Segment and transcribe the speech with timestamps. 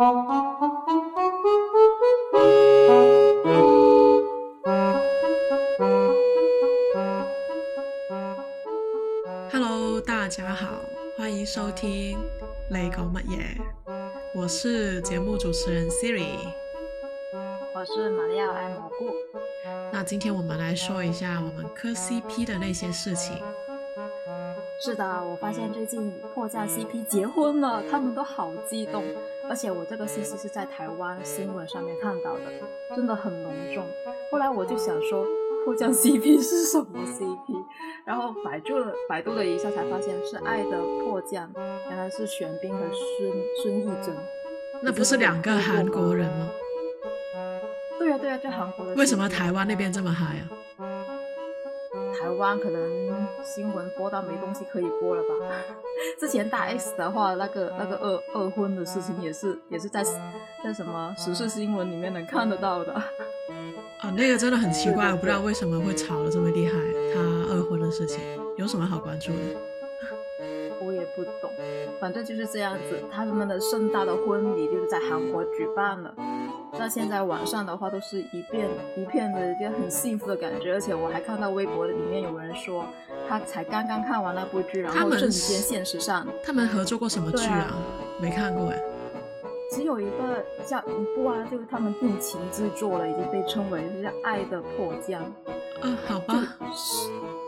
[0.00, 0.14] Hello，
[10.00, 10.68] 大家好，
[11.16, 12.16] 欢迎收听
[12.70, 13.56] 《雷狗乜嘢》，
[14.36, 16.28] 我是节目主持人 Siri，
[17.74, 19.12] 我是玛利亚爱蘑菇。
[19.92, 23.42] 那今天我们来说一下我们磕 CP 的那些事情。
[24.80, 29.04] 是的，我发现最近破降 CP 结婚了，他们都好激动，
[29.48, 32.42] 而且我这个信息是在台湾新闻上面看到的，
[32.94, 33.84] 真的很隆重。
[34.30, 35.26] 后来我就想说，
[35.64, 37.64] 破降 CP 是什么 CP？
[38.04, 41.52] 然后百度了百度了一下，才发现是《爱的迫降》，
[41.88, 43.32] 原来是玄彬和孙
[43.62, 44.14] 孙艺珍。
[44.80, 46.48] 那不是两个韩国人吗？
[47.98, 48.94] 对啊对啊，就韩国的。
[48.94, 50.48] 为什么台湾那边这么嗨啊？
[52.20, 55.34] 台湾可能新闻播到没东西可以播了吧？
[56.18, 60.02] 之前大 S 的话，那个那个二二婚的事情也是也是在
[60.64, 62.92] 在什么时事新闻里面能看得到的。
[62.92, 66.72] 啊，那个真的很奇怪，我不知道为什么会吵得这么厉害。
[67.14, 67.20] 他
[67.52, 68.20] 二婚的事情
[68.56, 69.38] 有什么好关注的？
[70.80, 71.50] 我也不懂，
[72.00, 73.02] 反正就是这样子。
[73.10, 76.14] 他们的盛大的婚礼就是在韩国举办了。
[76.78, 80.72] 那现在网上的话都是一片一片的，就很幸福的感觉。
[80.72, 82.86] 而且我还看到微博里面有人说，
[83.28, 87.74] 他才刚刚看完那部剧，然后瞬间现实上他们合作过什么剧啊？
[88.20, 88.80] 没看过哎。
[89.70, 95.22] 只有一个叫一部啊，就是他们定情制作了，已经被称为是《爱的迫降》。
[95.82, 96.42] 嗯，好吧。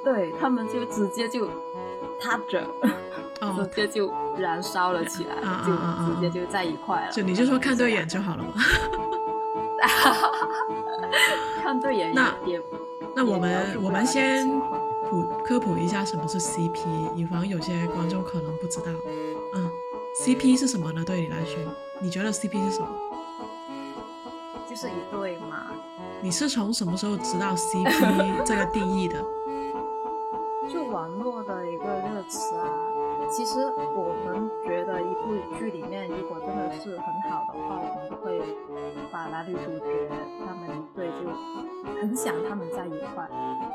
[0.04, 1.48] 对他们就直接就
[2.20, 2.62] 踏着，
[3.40, 5.72] 直接就燃烧了起来，就
[6.14, 7.10] 直接就在一块了。
[7.10, 8.52] 就你就说看对眼就好了嘛。
[11.62, 12.60] 看对眼那也
[13.14, 14.46] 那我们我们先
[15.08, 18.86] 普科普一下什么是 CP，以防有些观众可能不知道。
[19.54, 19.70] 嗯
[20.22, 21.02] ，CP 是什么呢？
[21.04, 21.56] 对你来说，
[22.00, 22.88] 你觉得 CP 是什么？
[24.68, 25.66] 就是一对嘛。
[26.22, 29.16] 你是从什么时候知道 CP 这个定义的？
[35.58, 38.40] 剧里面，如果真的是很好的话，我们都会
[39.12, 40.08] 把男女主角
[40.44, 41.28] 他们一对就
[42.00, 43.28] 很想他们在一块。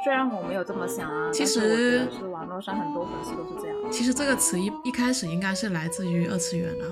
[0.03, 3.91] 虽然我没有这么想啊，其实是网络上很多粉丝都是这样。
[3.91, 6.85] 其实这个词一一开始应该是来自于二次元啊，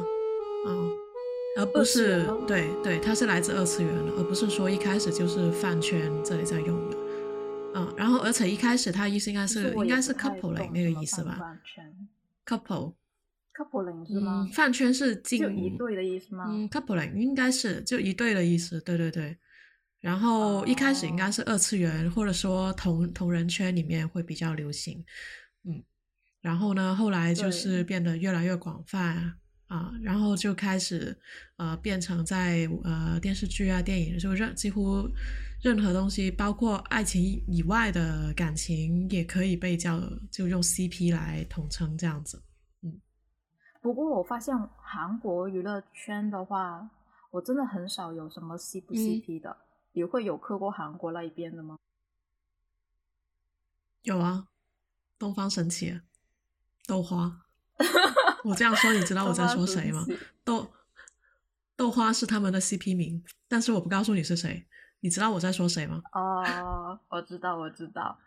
[0.67, 0.91] 嗯，
[1.57, 6.97] 而不是对对，它是来自二次元的，而不是说一开始就是饭圈这里在用的。
[7.75, 11.39] 嗯，然后而且一开始它意思应该是应该是 couple 那个意思吧。
[13.55, 14.47] Couple，coupling 是吗？
[14.51, 16.45] 饭圈是就一对的意思吗？
[16.49, 19.37] 嗯，coupling 应该是就一对的意思，对对对。
[19.99, 25.03] 然后一开始应该是二次元或者说同同人圈里面会比较流行，
[25.63, 25.81] 嗯。
[26.41, 29.33] 然后呢，后来就是变得越来越广泛
[29.67, 31.17] 啊，然后就开始
[31.55, 35.07] 呃变成在呃电视剧啊、电影，就任几乎
[35.61, 42.43] 任何东西，包括爱情以外的感情，也可以被叫就用 CP 来统称这样子。
[43.83, 46.89] 嗯，不过我发现韩国娱乐圈的话，
[47.31, 49.57] 我真的很少有什么 C 不 CP 的，
[49.91, 51.77] 也会有磕过韩国那一边的吗？
[54.03, 54.47] 有啊，
[55.19, 56.01] 东方神起。
[56.85, 57.39] 豆花，
[58.43, 60.05] 我这样说，你知道我在说谁吗？
[60.43, 60.67] 豆
[61.77, 64.65] 豆花是他们的 CP 名，但是我不告诉你是谁。
[64.99, 66.01] 你知道我在说谁吗？
[66.11, 68.17] 哦，我知道，我知道。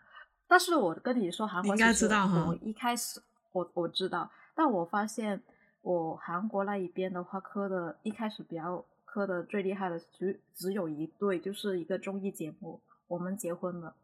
[0.47, 2.45] 但是我跟你说，韩国应该知道哈。
[2.47, 5.39] 我一开始我我知道，但我发现
[5.81, 13.95] 我韩国那一边的话，磕的一开始比较磕的最厉害的只只有一对，就是一个综艺节目，我们结婚了。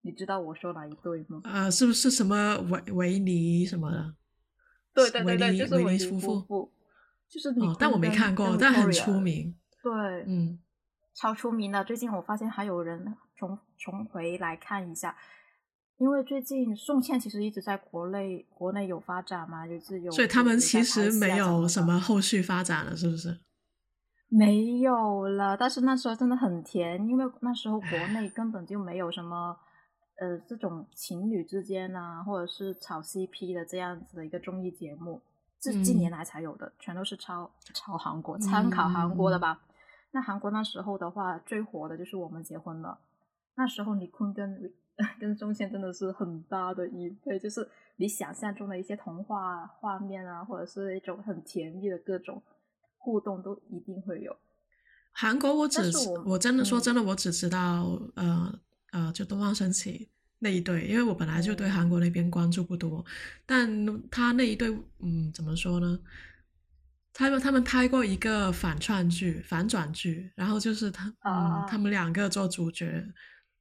[0.00, 1.40] 你知道我说哪一对吗？
[1.44, 4.14] 啊，是不是什么维维尼什么的？
[4.92, 6.72] 对对对对，就是维尼夫妇，
[7.28, 7.72] 就是你。
[7.78, 9.54] 但我没看过，但很出名。
[9.80, 9.92] 对，
[10.26, 10.58] 嗯，
[11.14, 11.84] 超出名的。
[11.84, 15.16] 最近我发现还有人重重回来看一下，
[16.02, 20.10] 因为最近宋茜其实一直在国内国内有发展嘛，就是有。
[20.10, 23.38] 所以他们其实没有什么后续发展了，是不是？
[24.28, 29.56] 没有了，但是那时候真的很甜，因为那时候国内根本就没有什么。
[30.20, 35.20] 呃，这种情侣之间啊，或者是炒 CP 的这样子的一个综艺节目，
[35.60, 39.62] 是近年来才有的，全都是抄抄韩国，参考韩国的吧。
[40.12, 43.00] 那韩国那时候的话，最火的就是我们结婚了。
[43.56, 44.72] 那时候李坤跟
[45.20, 52.42] 跟钟宪真的是很大的一对，就是你想象中的一些童话画面啊，或者是一种很甜蜜的各种
[52.98, 54.36] 互动，都一定会有。
[55.12, 55.80] 韩国我只
[56.24, 58.60] 我真的说真的，我只知道呃。
[58.92, 63.02] 呃，就东方神起那一对，因为我本来就对韩国那边关注不多，
[63.46, 63.66] 但
[64.10, 64.68] 他那一对，
[64.98, 65.98] 嗯，怎么说呢？
[67.14, 73.02] 他们他们拍过一个反串剧、反转剧，然后就是他嗯，他们两个做主角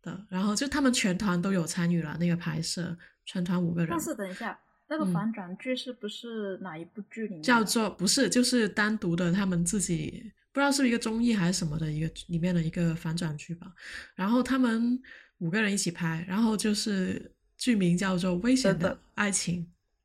[0.01, 2.95] 的，然后就他们全团都有参与了那个拍摄，
[3.25, 3.89] 全团五个人。
[3.89, 7.43] 但是等一下，那个反转剧是不是哪一部剧里面？
[7.43, 13.71] 叫做不是，就是单独的，他们自己不知道是一个综艺还是什么的一个里面的一个反转剧吧。
[14.15, 15.01] 然后他们
[15.37, 19.61] 五个人一起拍，然后就是剧名叫做《危险的爱情》。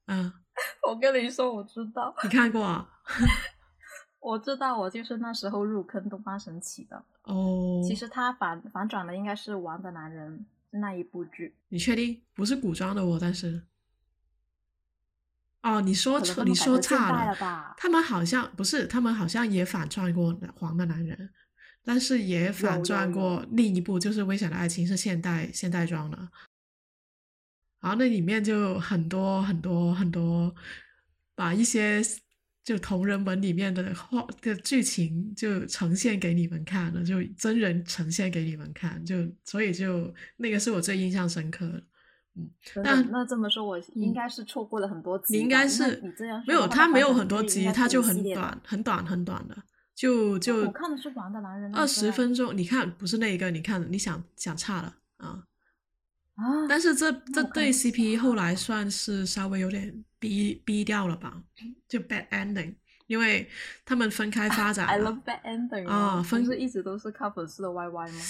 [0.06, 0.32] 嗯，
[0.88, 2.88] 我跟你说，我知道，你看过啊？
[4.26, 7.81] 我知道，我就是那时候入坑东方神起的哦。
[7.87, 10.44] 其实他反反转的应该是《王的男人》
[10.81, 11.55] 那一部剧。
[11.69, 13.06] 你确定不是古装的？
[13.06, 13.62] 我但是，
[15.62, 17.76] 哦，你说错，你说差了吧？
[17.78, 21.17] 他们好像不是，他们好像也反转过《黄的男人》，
[21.84, 26.19] 但是也反转过另一部，就是《危险的爱情》，是现代现代装的。
[27.78, 30.52] 然后那里面就很多很多很多，
[31.37, 32.02] 把一些。
[32.66, 39.14] 就同人文里面的画的剧情就呈现给你们看了，就真人呈现给你们看，就
[39.44, 41.80] 所以就那个是我最印象深刻的，
[42.34, 42.50] 嗯。
[42.82, 45.36] 那那这么说，我应该是错过了很多集。
[45.36, 49.56] 你应该是你这样没有，他没有很多集，他就很短，很短，很短的，
[49.94, 50.64] 就就。
[50.64, 51.70] 我看的是《玩的男人》。
[51.76, 55.44] 二十分钟，你看不是那一个，你看你想想差了啊。
[56.36, 56.66] 啊！
[56.68, 61.42] 但是这这对 CP 后来算是稍微有点逼逼掉了吧，
[61.88, 62.74] 就 bad ending，
[63.06, 63.48] 因为
[63.84, 64.86] 他们分开发展。
[64.86, 68.20] I love bad ending 啊，分是一直都是靠粉丝的 YY 吗？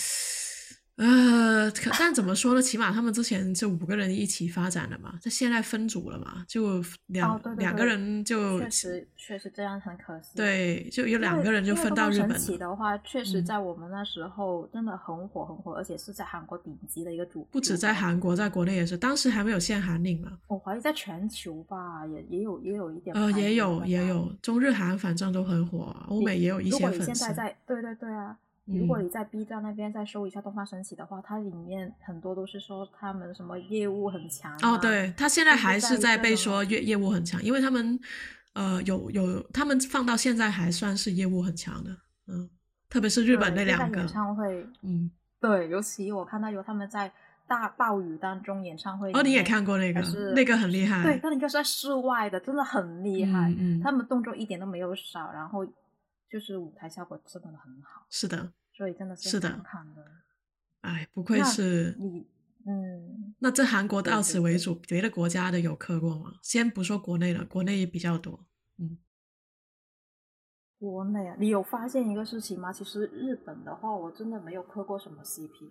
[0.97, 2.63] 呃，可但怎么说呢？
[2.63, 10.31] 起码他们之前就五个人一起发展了嘛，这现在分组了嘛，就两两个人就确实确实这样很可惜。
[10.35, 12.31] 对，就有两个人就分到日本。
[12.31, 17.47] 神奇的话，确实在我们那时候真的很火很火，而且是在韩国顶级的一个主。
[17.53, 20.33] 不止在韩国，在国内也是，当时还没有限韩令嘛。
[20.47, 23.15] 我怀疑在全球吧，也也有也有一点。
[23.15, 26.99] 呃，也有也有，中日韩反正都很火，欧美也有一些粉丝。
[26.99, 28.39] 如果你现在在，对对对啊。
[28.67, 34.53] 如果你在 B 站那边再搜一下《东方神起》的话，它里面很多都是说他们什么业务很强。
[34.61, 37.97] 哦，对，他现在还是在被说业业务很强，因为他们
[38.55, 41.91] 呃有有他们放到现在还算是业务很强的，
[42.27, 42.51] 嗯，
[42.91, 45.09] 特别是日本那两个演唱会，嗯，
[45.41, 47.13] 对，尤其我看到有他们在
[47.47, 50.01] 大暴雨当中演唱会，哦，你也看过那个，
[50.35, 55.65] 那个很厉害，对，那应该是在室外的，真的很厉害，嗯，他们动作一点都没有少，然后。
[56.29, 60.05] 就是舞台效果真的很好，是的，所以真的是很看的。
[60.81, 62.27] 哎，不愧是你，
[62.67, 63.35] 嗯。
[63.39, 66.39] 那这韩国到此为主，别的国家的有磕过吗？
[66.43, 68.47] 先不说国内了，国内也比较多。
[68.79, 68.99] 嗯，
[70.79, 72.73] 国内啊，你有发现一个事情吗？
[72.73, 75.71] 其实日本的话，我真的没有磕过什么 CP。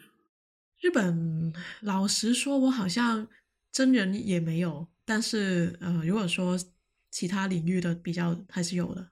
[0.81, 3.27] 日本，老实说，我好像
[3.71, 6.57] 真人也没有，但是呃，如果说
[7.09, 9.11] 其他领域的比较，还是有的。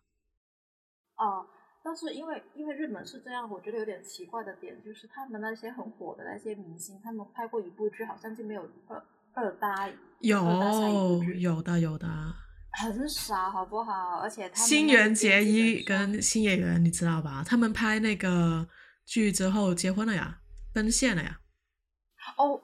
[1.18, 1.46] 哦，
[1.84, 9.90] 但是因为因为日本是这样，我觉得有点奇怪的点就是他们那些很火的那些明星，他们拍过一部剧，好像就没有二二搭
[10.20, 12.08] 有有的有的
[12.82, 14.20] 很少好不好？
[14.22, 17.44] 而且新垣结衣跟新演员你知道吧？
[17.46, 18.68] 他们拍那个
[19.06, 20.40] 剧之后结婚了呀，
[20.74, 21.40] 奔现了呀。
[22.38, 22.60] 哦，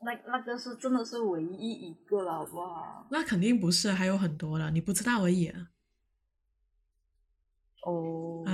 [0.00, 3.06] 那那个是真的是唯一一个了，好不好？
[3.10, 5.52] 那肯定不是，还有很多了，你不知道而已。
[7.86, 8.44] 哦，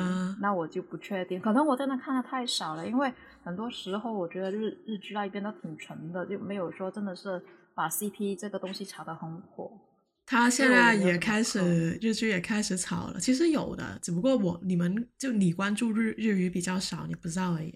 [0.41, 3.11] 那我就不确定，可能我真的看的太少了，因为
[3.43, 7.43] 很多时候我觉得日日剧那边都挺纯的，就没有说真的是
[7.75, 9.73] 把 CP 这个东西炒得很火。
[10.27, 17.75] 他现在也开始日剧也开始炒了，其实有的，只不过我你们就你关注日日语比较少，你不知道而已。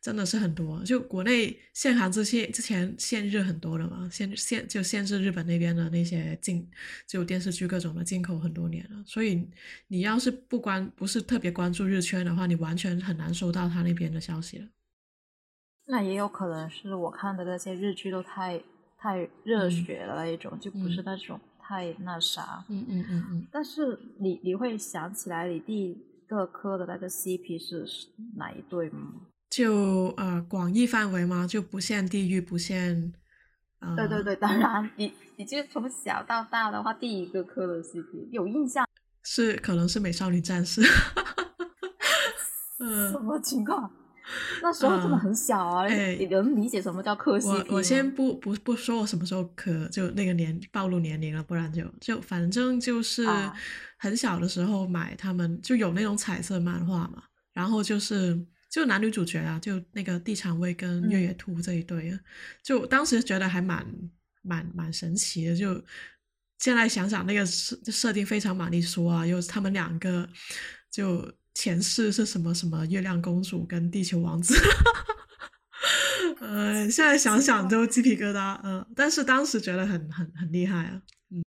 [0.00, 6.68] 真的是很多，就国内限韩之前之前限日很多了嘛，限限就限制日本那边的那些进
[7.06, 9.48] 就电视剧各种的进口很多年了，所以
[9.88, 14.68] 你要是不关不是特别关注日圈的话，你完全很难收到他那边的消息了。
[15.86, 18.62] 那也有可能是我看的那些日剧都太
[18.98, 22.64] 太热血了那一种，就不是那种太那啥。
[22.68, 23.46] 嗯嗯嗯嗯。
[23.50, 25.96] 但是你你会想起来你第一
[26.26, 27.86] 个磕的那个 CP 是
[28.36, 29.14] 哪一对吗？
[29.50, 31.46] 就呃广义范围吗？
[31.46, 33.12] 就不限地域，不限。
[33.96, 38.84] 对对对，当然，你你就从小到大的话，第一个磕的 CP 有印象
[39.22, 40.82] 是可能是美少女战士。
[42.80, 43.90] 嗯，什么情况？
[44.62, 53.24] 那时候真的很小啊，你能理解什么叫磕 CP 我我先不不不说我什么时候磕，就那个年暴露年龄了，不然就就反正就是
[53.98, 58.44] 很小的时候买他们就有那种彩色漫画嘛，然后就是。
[58.70, 62.18] 就男女主角啊，就那个地产卫跟月野兔这一对，
[62.62, 63.86] 就当时觉得还蛮
[64.42, 65.82] 蛮蛮神奇的，就
[66.58, 70.28] 现在想想那个设设定非常玛丽苏啊，又他们两个
[70.90, 74.54] 就前世是什么什么月亮公主跟地球王子。
[76.40, 81.42] 呃，现在想想都鸡皮疙瘩，嗯，但是当时觉得很很很厉害啊，嗯。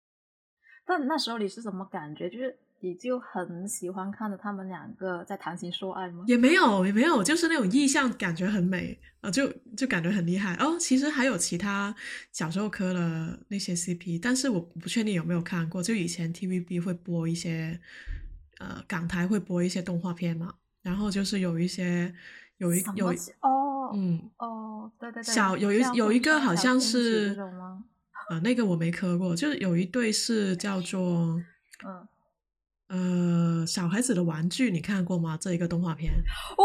[0.91, 2.29] 但那时候你是什么感觉？
[2.29, 6.25] 就是你就很喜欢看着他们两个在谈情说爱吗？
[6.27, 10.77] 也没有，也没有，就是那种意象，感觉很美啊，就就感觉很厉害哦。
[10.81, 11.95] 其实还有其他
[12.33, 15.81] 小时候磕的那些 CP，但是我不确定有没有看过。
[15.81, 17.79] 就以前 TVB 会播一些，
[18.59, 22.13] 呃，港台会播一些动画片嘛，然后就是有一些
[22.59, 23.69] 有一有哦。
[23.93, 27.37] 嗯哦，对对对，小有一有一个好像是，
[28.31, 31.37] 呃，那个我没磕过，就是有一对是叫做，
[31.85, 35.37] 嗯，呃，小孩子的玩具，你看过吗？
[35.41, 36.13] 这一个动画片？
[36.57, 36.65] 哦，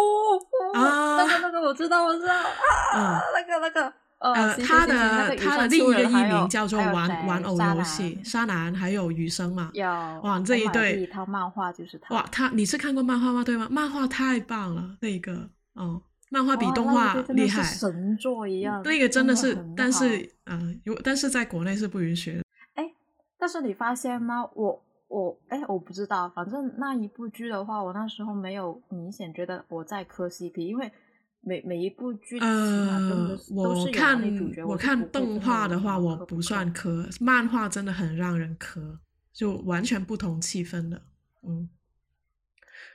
[0.79, 2.35] 啊，那个那个我知道，我知道，
[2.93, 9.71] 啊，那个那个，呃，他的他的另一个艺名叫做玩玩偶游戏，沙男还有余生嘛？
[9.73, 9.87] 有，
[10.21, 13.43] 哇，这一对一套漫画就是他，哇，他你是看过漫画吗？
[13.43, 13.67] 对吗？
[13.71, 15.99] 漫画太棒了，那个，哦。
[16.35, 18.83] 漫画比动画厉害，神作一样。
[18.83, 22.43] 那个真的是，但是，嗯，有，但是在国内是不允许的。
[22.73, 22.91] 哎，
[23.39, 24.43] 但是你发现吗？
[24.53, 26.29] 我，我，哎，我不知道。
[26.35, 30.91] 反正那一部剧的话，我那时候没有明显觉得我在磕 CP，因为
[31.39, 34.21] 每每一部剧，呃，我看
[34.67, 38.99] 我看动画的话，我不算磕，漫画真的很让人磕，
[39.31, 41.01] 就完全不同气氛的，
[41.47, 41.69] 嗯。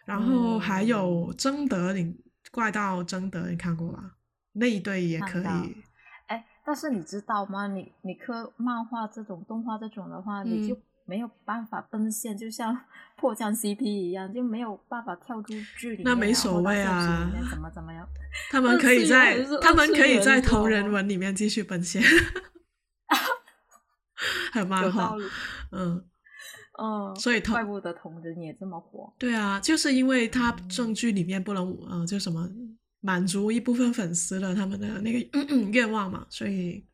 [0.05, 2.15] 然后还有征得你。
[2.51, 4.13] 怪盗贞德，你看过吗？
[4.53, 5.77] 那一对也可以。
[6.27, 7.67] 哎，但是你知道吗？
[7.69, 12.77] 你你磕漫画这种动画这种的话，你就没有办法奔现，就像
[13.17, 16.03] 破降 CP 一样，就没有办法跳出剧里。
[16.05, 18.09] 那没所谓啊，怎么怎么样？
[18.51, 22.03] 他们可以在他们可以在同人文里面继续奔现。
[24.53, 25.17] 还有漫画，
[25.71, 26.05] 嗯
[26.83, 29.13] 嗯， 所以怪不得同人也这么火。
[29.19, 32.49] 对啊，就是因为他证据里面不能，呃，就什么
[33.01, 35.19] 满足一部分粉丝的他们的那个
[35.73, 36.85] 愿望嘛，所以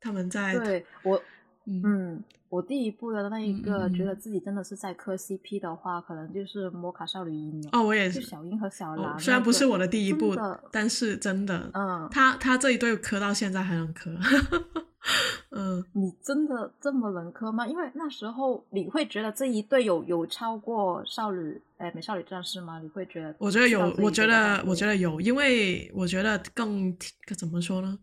[0.00, 1.22] 他们在对我，
[1.66, 10.34] 嗯，我第一部的那一个觉得自己真的是在磕 CP 的话，可能就是摩卡少女樱哦，我也是小樱和小兰，虽然不是我的第一部，
[10.70, 14.10] 但是真的，嗯，他他这一对磕到现在还能磕。
[15.50, 17.66] 嗯，你真的这么能磕吗？
[17.66, 22.78] 因为那时候你会觉得这一对有有超过少女哎美少女战士吗？
[22.80, 23.34] 你会觉得？
[23.38, 26.94] 我觉得有，我觉得我觉得有，因为我觉得更
[27.36, 27.98] 怎么说呢？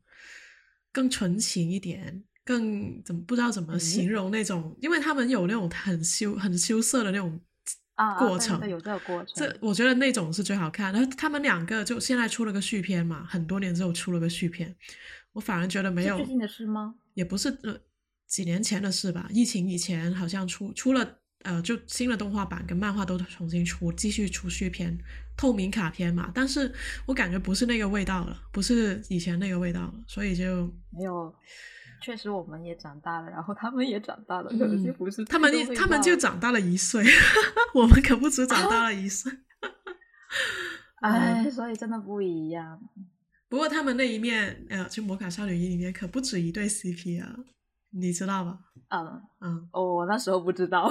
[0.92, 4.76] 更纯情一点，更怎么不知道怎么形容那种？
[4.82, 7.40] 因为他们有那种很羞很羞涩的那种
[8.18, 9.34] 过程，有这个过程。
[9.36, 10.92] 这我觉得那种是最好看。
[10.92, 14.76] 然后他们两个就现在出了个续篇嘛，很多年之后出了个续篇。
[15.34, 16.96] 我反而觉得没有最近的事吗？
[17.16, 17.76] 也不是呃
[18.28, 19.28] 几年前的事吧。
[19.32, 24.98] 疫情以前好像出出了呃，就新的动画版跟漫画都重新出，继续出续篇、
[25.36, 26.32] 透明卡片嘛。
[26.34, 26.72] 但是
[27.08, 31.34] 我感觉不是那个味道了，不是以前那个味道了，所以就没有。
[32.02, 37.04] 确实，我们也长大了，然后他们也长大了，可能就不是他们他们就长大了一岁，
[37.74, 39.32] 我们可不止长大了一岁。
[41.02, 42.80] 哎，所以真的不一样。
[43.50, 47.36] 不过他们那一面，呃，就《魔卡少女一》里面可不止一对 CP 啊，
[47.92, 48.60] 你知道吧？
[48.90, 50.90] 嗯嗯，哦，我那时候不知道，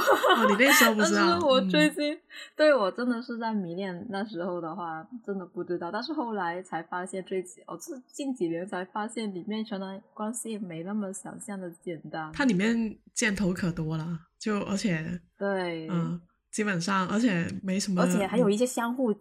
[0.49, 1.39] 你那时候不知道。
[1.47, 2.19] 我最近
[2.57, 12.31] 对我真的是在迷恋，那时候的话真的不知道，但是后来才发现，最近哦，是近几年才发现里面原来关系没那么想象的简单。
[12.33, 16.21] 它里面箭头可多了，就而且对，嗯，
[16.55, 19.15] 基本上而且没什么，而且还有一些相互。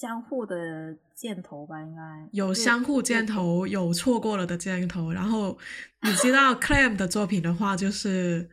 [0.00, 2.00] 相互的箭头吧，应该
[2.32, 5.12] 有相互箭头，有错过了的箭头。
[5.12, 5.58] 然后
[6.00, 8.48] 你知道 Clam 的作品的话，就是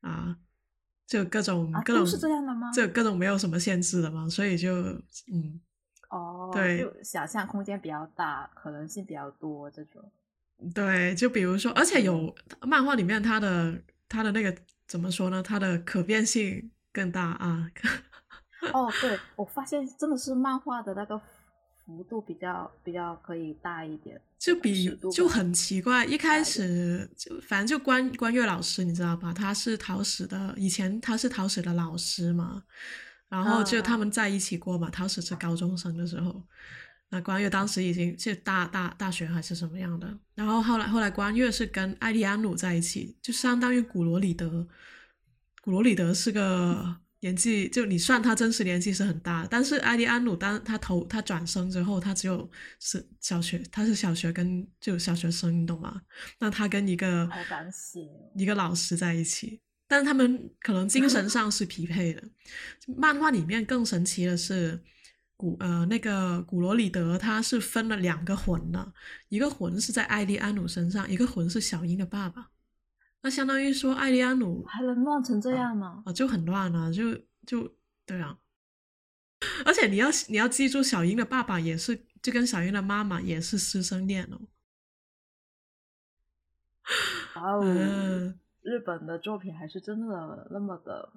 [0.00, 0.36] 啊，
[1.06, 2.72] 就各种各种是这样的吗？
[2.72, 4.74] 就各种没有什么限制的嘛，所以就
[5.32, 5.60] 嗯
[6.10, 10.02] 哦，对，就想象空间比较大，可能性比较多这种。
[10.74, 14.52] 对，就比如说，而且有漫画里面它的它的那个
[14.88, 15.40] 怎么说呢？
[15.40, 16.68] 它的可变性
[16.98, 17.70] 更大啊。
[18.74, 21.20] 哦，对，我发现真的是漫画的那个
[21.84, 26.04] 幅度比较比较可以大一点，就比就很奇怪。
[26.04, 29.32] 一开始就反正就关关月老师，你知道吧？
[29.32, 32.64] 他是陶史的，以前他是陶史的老师嘛。
[33.28, 34.90] 然后就他们在一起过嘛。
[34.90, 36.42] 陶史是高中生的时候，
[37.10, 40.18] 那关月当时已经是大大大学还是什么样的。
[40.34, 44.66] 然后后来后来关月是跟艾利安努在一起，就相当于古罗里德。
[45.68, 46.96] 古罗里德是个。
[47.20, 52.48] 年纪就你算他真实年纪是很大，但是埃利安努当他投他转生之后，他只有
[52.78, 56.00] 是小学，他是小学跟就小学生，你懂吗？
[56.38, 57.28] 那他跟一个
[58.36, 62.22] 一个老师在一起，但是他们可能精神上是匹配的。
[62.96, 64.80] 漫画里面更神奇的是，
[65.36, 68.92] 古呃那个古罗里德他是分了两个魂的，
[69.28, 72.50] 一个魂是在艾利安努身上，一个魂是小樱的爸爸。
[73.28, 76.02] 那相当于说艾莉安努还能乱成这样吗？
[76.06, 77.70] 啊，就很乱啊，就就
[78.06, 78.38] 对啊。
[79.66, 84.40] 而且你要你要记住，小樱的爸爸也是就跟小樱的妈妈也是师生恋哦。
[87.36, 91.12] 哇哦，日本的作品还是真的那么的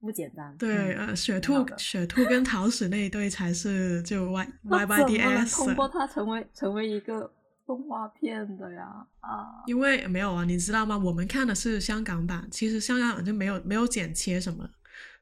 [0.00, 0.56] 不简单。
[0.56, 5.56] 对，呃，雪兔雪兔跟 桃矢那一对才是就 Y Y Y D S。
[5.56, 7.30] 通过它成为成为一个
[7.66, 9.62] 动画片的呀啊！
[9.66, 10.96] 因为没有啊，你知道吗？
[10.98, 14.68] 我们看的是香港版，其实香港版就没有没有剪切什么。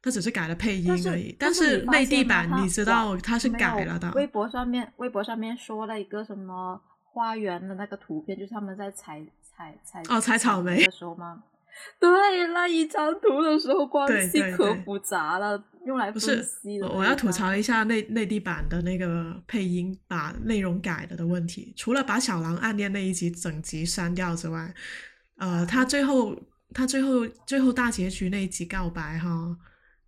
[0.05, 4.11] 他只是改了配音而已，但是内地版你知道他是改了的。
[4.17, 11.45] 微博上面，微博上面说了一个什么花园的那个图片，就是他们在采采采哦采草莓的时候吗？
[12.01, 16.89] 对，那一张图的时候 关系可复杂了，用来分析的。
[16.89, 24.75] 我要吐槽一下内内地版的那个配音把内容改了的问题，除了把小狼暗恋那一集整集删掉之外，
[25.37, 26.41] 呃，他最后
[26.73, 29.57] 他最后最后大结局那一集告白哈。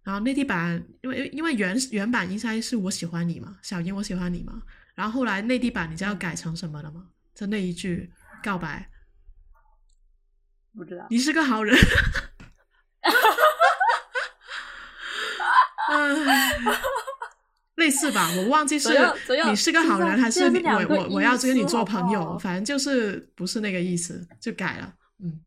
[0.03, 4.63] 然后内地版，因为因为原原版应该是我喜欢你嘛，小英我喜欢你嘛。
[4.95, 7.07] 然后后来内地版，你知道改成什么了吗？
[7.35, 8.13] 就那一句
[8.43, 8.91] 告白，
[10.77, 11.07] 不知道。
[11.09, 11.75] 你是个好人。
[17.77, 18.91] 类似吧，我忘记是
[19.47, 24.95] 你是个好人还是我我我要跟你做朋友，反正就是不是那个意思，就改了。
[25.19, 25.41] 嗯，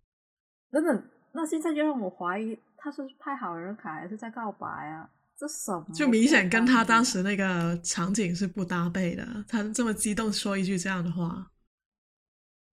[0.70, 2.58] 等等，那现在就让我怀疑。
[2.80, 5.10] 他是拍好人卡还是在告白啊？
[5.38, 5.86] 这什么？
[5.94, 9.26] 就明显跟他当时那个场景是不搭配的。
[9.48, 11.52] 他这么激动说一句这样的话，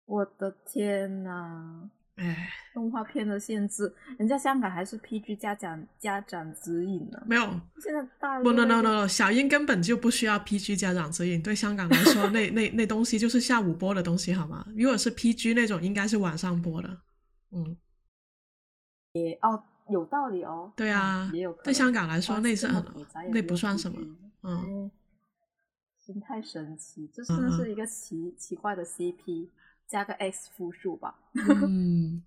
[0.06, 1.90] 我的天呐！
[2.16, 7.22] 哎，动画片的限制，人家香港还是 PG 家长家长指引呢。
[7.26, 7.44] 没有，
[7.80, 11.42] 现在大不 no no no，小英根本就不需要 PG 家长指引。
[11.42, 14.66] 对香港来说， 那那那东西就是下午播的东西，好吗？
[14.76, 17.02] 如果是 PG 那种，应该是晚上播的。
[17.52, 17.78] 嗯，
[19.14, 19.64] 也哦。
[19.90, 22.82] 有道理哦，对啊，也有对香港来说那是很
[23.34, 24.00] 那不算什么，
[24.42, 24.90] 嗯，
[26.08, 29.50] 真太神奇，这真的是一个奇奇怪的 CP，
[29.94, 32.24] 加个 X 复数吧，嗯，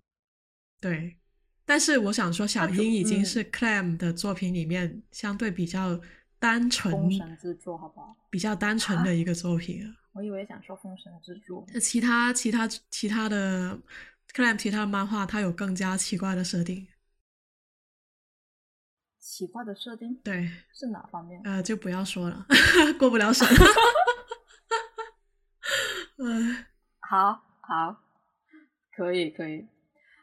[0.79, 1.17] 对，
[1.65, 5.99] 但是我想说，小樱已经是 Clam 的作品里面相对比较
[6.39, 8.15] 单纯，封神之作好不好？
[8.29, 13.77] 比较单纯的一个作品啊，我以为想说封神之作，那其他其他其他的
[14.33, 16.87] Clam 其他漫画，它有更加奇怪的设定。
[19.19, 21.41] 奇怪的设定，对，是哪方面？
[21.43, 22.47] 呃，就不要说了，
[22.97, 23.45] 过不了审。
[26.15, 26.65] 嗯，
[27.01, 28.01] 好好，
[28.95, 29.67] 可以可以。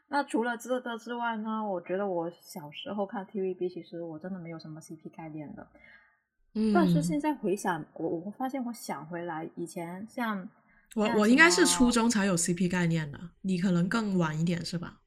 [0.08, 1.62] 那除了这个之外呢？
[1.62, 5.66] 我觉得我小时候看 TVB，其实我真的没有什么 CP 概念的。
[6.54, 6.72] 嗯。
[6.72, 10.48] 但是现在回想，我我发现我想回来，以前像
[10.94, 15.00] 我我应该是初中才有 CP 概念的，你可能更晚一点是吧？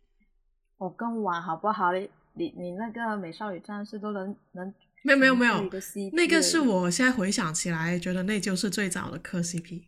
[0.77, 2.09] 我更晚，好不好你？
[2.33, 4.71] 你你那个美少女战士都能能
[5.01, 5.67] 没有没有没有
[6.13, 9.85] 那个是我现在回想起来觉得那就是最早的磕 CP，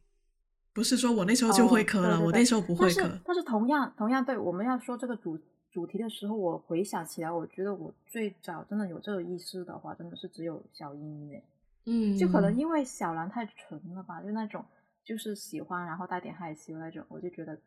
[0.79, 3.19] 不是说我那时候就会磕了，我那时候不会磕。
[3.25, 5.37] 但是同样同样对我们要说这个主
[5.69, 11.43] 主题的时候，我回想起来，我觉得我最早真的有这个意识的话，真的是只有小樱诶，
[11.85, 14.63] 嗯，就可能因为小兰太纯了吧，就那种
[15.03, 17.59] 就是喜欢然后带点害羞那种，我就觉得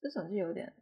[0.00, 0.72] 这种就有点。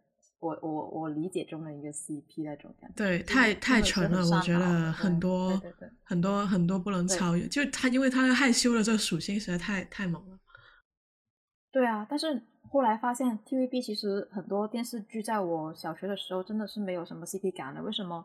[0.41, 5.59] 我我我理解中的一个 CP 那种感觉，对，太太纯了，我觉得很多
[6.03, 10.34] 很多很多不能超越，就他因为他害羞的这个属性实在太太猛了。
[11.75, 18.25] 对啊，但是后来发现 TVB 其实很多电视剧在我小学的时候真的是没有什么 CP 感的，为什么？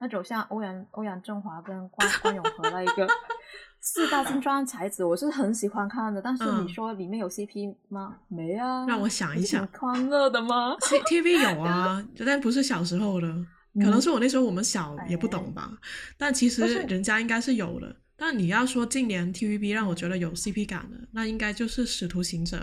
[0.00, 3.06] 那种像欧阳欧阳震华跟关关咏荷那一个
[3.80, 6.20] 四大金装才子，我是很喜欢看的。
[6.20, 8.16] 但是你说里面有 CP 吗？
[8.28, 8.84] 没啊。
[8.86, 13.26] 让我想一想，欢乐的吗？TV 有啊，但不是小时候的，
[13.74, 15.70] 可能是我那时候我们小也不懂吧。
[16.18, 17.94] 但其实人家应该是有的。
[18.16, 22.56] 但你要说近年 TVB 让我觉得有 CP 感的，那应该就是《使徒行者》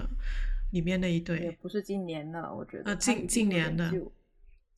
[0.73, 1.39] 里面那一对。
[1.39, 2.83] 也不是今年的，我觉得。
[2.85, 3.91] 呃，近近年的。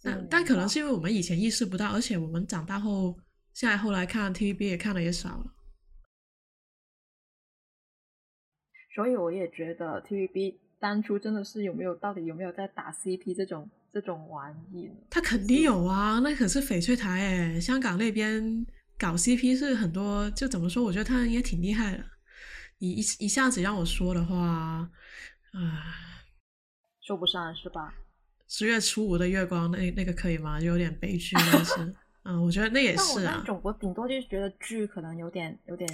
[0.02, 3.18] 但但可能是因为我们以前意识不到，而且我们长大后，
[3.54, 5.54] 现在后来看 TVB 也看的也少了，
[8.94, 14.92] 所以我也觉得 TVB 当初真的是有没有到底有没有在打 CP 这种这种玩意？
[15.10, 18.66] 他肯定有啊，那可是翡翠台哎，香港那边
[18.98, 20.84] 搞 CP 是很多，就怎么说？
[20.84, 22.04] 我觉得他也挺厉害的。
[22.80, 24.90] 你一一下子让我说的话，啊，
[27.06, 27.94] 说不上是吧？
[28.48, 30.60] 十月初五的月光，那那个可以吗？
[30.60, 33.38] 有点悲 剧，但是，嗯，我觉得那也是啊。
[33.40, 35.90] 那种我顶多就是觉得剧可能有点有点。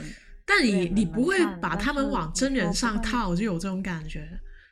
[0.46, 4.28] 但你你不会把他们往真人上套，就有这种感觉。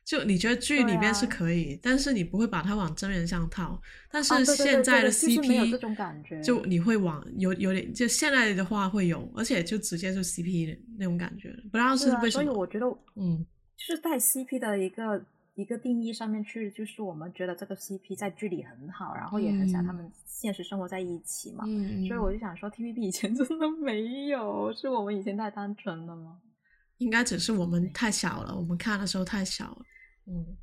[0.08, 3.78] 就你觉得剧里面是可以，但是你不会把它往真人上套。
[4.10, 12.42] 但是现在的 CP，就你会往有有点，就现在的话会有，而且就直接就 CP 的那种感觉，不知道是为什么。
[12.42, 12.86] 所以我觉得，
[13.18, 15.22] 嗯，就是在 CP 的一个
[15.56, 21.66] 一个定义上面去，就是我们觉得这个 CP 在剧里很好，然后也很想他们现实生活在一起嘛。
[22.08, 26.38] 所以我就想说，TVB 以前 真的没有，是我们以前太单纯了吗？
[27.00, 29.82] 应该只是我们太小了，我们看的时候太小了。
[30.28, 30.58] 嗯，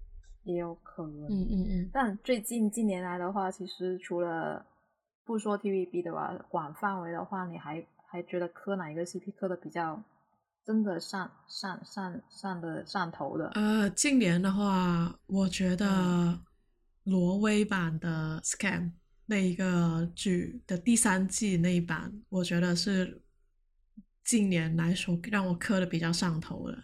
[0.45, 1.27] 也有可能。
[1.29, 1.91] 嗯嗯嗯。
[1.93, 4.65] 但最近近年来的话，其实除了
[5.25, 10.03] 不说 TVB 的话，广范围的话，你还还觉得磕哪一个 CP 磕的比较
[10.65, 13.49] 真的上上上上的上头的？
[13.55, 16.39] 呃，近年的话，我觉得
[17.05, 18.93] 挪威版的 Scam
[19.27, 23.23] 那一个剧的第三季那一版，我觉得是
[24.23, 26.79] 近年来说让我磕的比较上头的。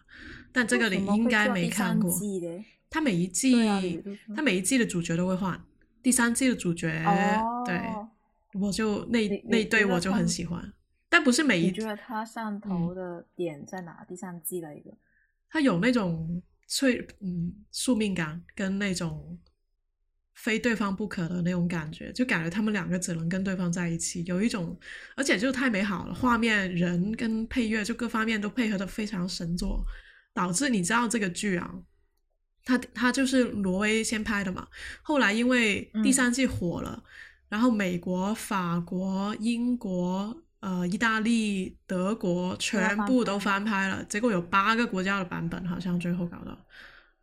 [0.52, 2.10] 但这个你应该没看过。
[2.88, 3.54] 他每一季，
[4.34, 5.64] 他每一季的主角都会换。
[6.02, 6.88] 第三季的主角，
[7.64, 7.80] 对，
[8.54, 10.72] 我就那那一对我就很喜欢。
[11.08, 11.66] 但不是每一。
[11.66, 14.04] 你觉得他上头的点在哪？
[14.08, 14.90] 第三季的一个，
[15.48, 19.38] 他有那种脆嗯宿命感，跟那种
[20.34, 24.76] 非对方不可的那种感觉，就感觉他们两个只能跟对方在一起，有一种，
[25.14, 29.84] 而且就太美好了，画面、人跟配乐就各方面都配合的非常神作。
[30.40, 31.70] 导致你知道这个剧啊，
[32.64, 34.66] 它它就是挪威先拍的嘛，
[35.02, 37.04] 后来因为第三季火了，
[37.50, 46.56] 然后美国、法国、英国、呃、意大利、德国全部都翻拍了，结果有八个国家的版本，好像最后搞到。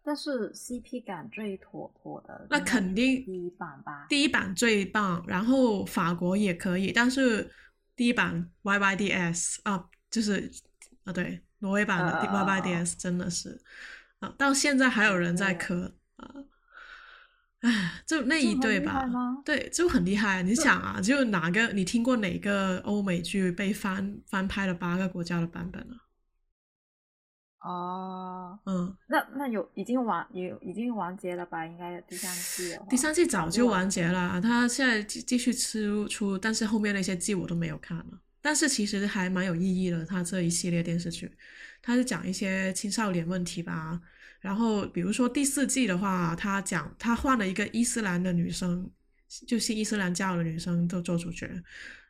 [0.03, 7.51] 但是 CP 感最妥妥的，那肯定第一版吧，第一版最棒，然后法国也可以，但是
[7.95, 10.51] 第一版 YYDS 啊，就是
[11.03, 11.41] 啊对。
[11.59, 13.61] 挪威版的 Y Y D S 真的是
[14.19, 16.25] 啊，到现在还有人在磕啊，
[17.61, 19.03] 唉，就那一对吧，
[19.43, 20.43] 对，就很厉害。
[20.43, 25.97] 你想啊，就哪个你听过哪个欧美剧被翻翻拍了八个国家的版本啊？
[27.59, 31.65] 哦，嗯，那那有已经完也已经完结了吧？
[31.65, 38.21] 应该第三季第三季早就完结了，他现在继继续出出，但是后面那些季我都没有看了。
[38.41, 41.29] 但是其实还蛮有意义的，他这一系列电视剧，
[41.81, 43.99] 他是讲一些青少年问题吧。
[44.39, 48.89] 然后比如说第四季的话，他讲他换了一个伊斯兰的女生，
[49.47, 51.49] 就信伊斯兰教的女生做做主角，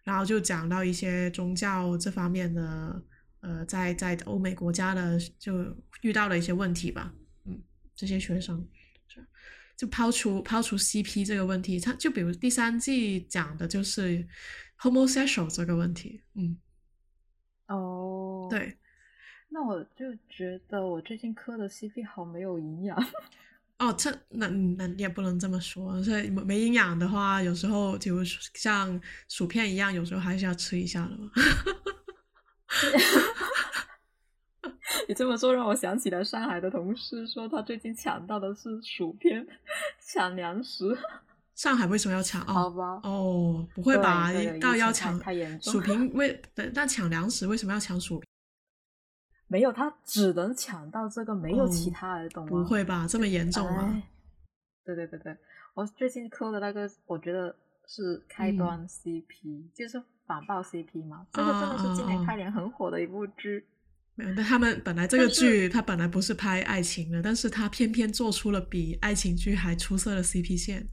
[0.04, 3.02] 然后就讲到一些宗教这方面的，
[3.40, 7.13] 呃，在在欧美国家的就遇到了一些问题吧。
[7.46, 7.60] 嗯，
[7.96, 8.68] 这些学生
[9.76, 14.28] 就抛出抛出 CP 这个问题，他就比如第三季讲的就是。
[14.80, 16.58] Homosexual 这个问题，嗯，
[17.68, 18.78] 哦，对，
[19.50, 22.98] 那我就觉得我最近磕的 CP 好没有营养。
[23.80, 31.32] 哦，这那那也不能这么说，所以没营养的话，有时候就像薯片一样，有时候还是要吃一下的嘛。
[35.08, 39.48] 你这么说让我想起了上海的同事说，他最近抢到的是薯片，
[40.02, 40.98] 抢粮食。
[41.58, 42.41] 上海为什么要抢？
[42.43, 44.32] 哦，不会吧？
[44.62, 45.20] 到要抢
[45.60, 46.39] 薯平为？
[46.74, 48.28] 那抢粮食为什么要抢薯片？
[49.48, 52.50] 没有，他只能抢到这个，没有其他的，懂吗？
[52.52, 53.08] 不会吧？
[53.10, 54.04] 这么严重吗？
[54.86, 55.36] 对对对对，
[55.74, 57.56] 我最近磕的那个，我觉得
[57.88, 61.26] 是开端 CP，就是反爆 CP 嘛。
[61.34, 63.65] 这个真的是今年开年很火的一部剧。
[64.13, 70.88] 没有，但他们本来这个剧，它本来不是拍爱情的，但是他偏偏做出了比爱情剧还出色的 CP 线。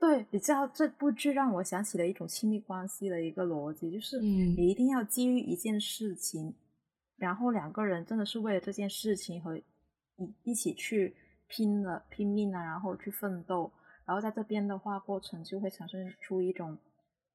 [0.00, 6.54] 对，你知道这部剧让我想起了一种亲密关系的一个逻辑，就是你一定要基于一件事情，
[7.18, 9.62] 然后两个人真的是为了这件事情和一
[10.44, 11.14] 一起去
[11.48, 13.70] 拼了拼命啊，然后去奋斗，
[14.06, 16.78] 然后在这边的话过程就会产生出一种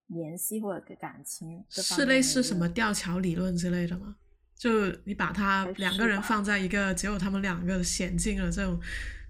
[0.07, 1.63] 联系或者感情。
[1.69, 4.15] 是类似什么吊桥理论之类的吗？
[4.55, 8.79] 就你把他两个人放在一个只有他们两个险境的这种，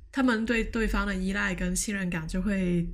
[0.09, 2.87] 他们对对方的依赖跟信任感就会。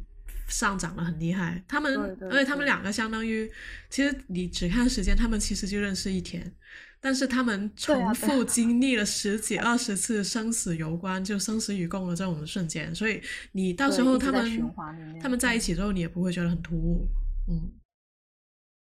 [0.48, 1.96] 上涨了很厉害，他们，
[2.30, 3.50] 而且他们两个相当于，
[3.90, 6.52] 其实你只看时间，他们其实就认识一天，
[7.00, 13.22] 但是他们重复经历了十几二十次生死攸关，就生死与共的这种瞬间，所以
[13.54, 14.74] 你到时候他们
[15.22, 17.08] 他们在一起之后，你也不会觉得很突兀，
[17.48, 17.72] 嗯，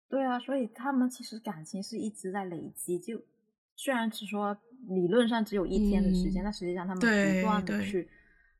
[0.08, 3.22] 对啊，所以他们其实感情是一直在累积，就
[3.76, 8.08] 虽然只说理论上只有一天的时间，但实际上他们不断的去。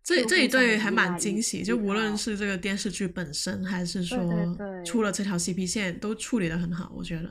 [0.03, 4.19] 这这一对还蛮惊惊喜，就无论是这个电视剧本身，还是说
[4.85, 7.31] 出了这条 CP 线，都处理的很好，我觉得，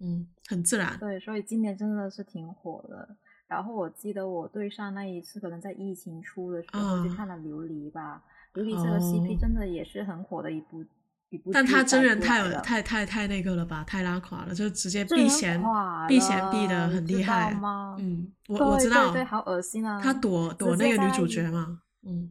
[0.00, 0.96] 嗯，很自然。
[1.00, 3.16] 对，所以今年真的是挺火的。
[3.48, 8.22] 然后我记得我对上那一次，可能在疫情初的时候去看了《琉璃》吧，
[8.60, 10.84] 《琉璃》这个 CP 真的也是很火的一部
[11.30, 11.50] 一部。
[11.52, 15.60] 但他真人太太太太那个了吧，太拉垮了，就直接避嫌
[16.06, 17.52] 避嫌避的很厉害。
[17.98, 20.00] 嗯，我我知道，对，好恶心啊！
[20.00, 22.30] 他躲躲那个女主角嘛，嗯，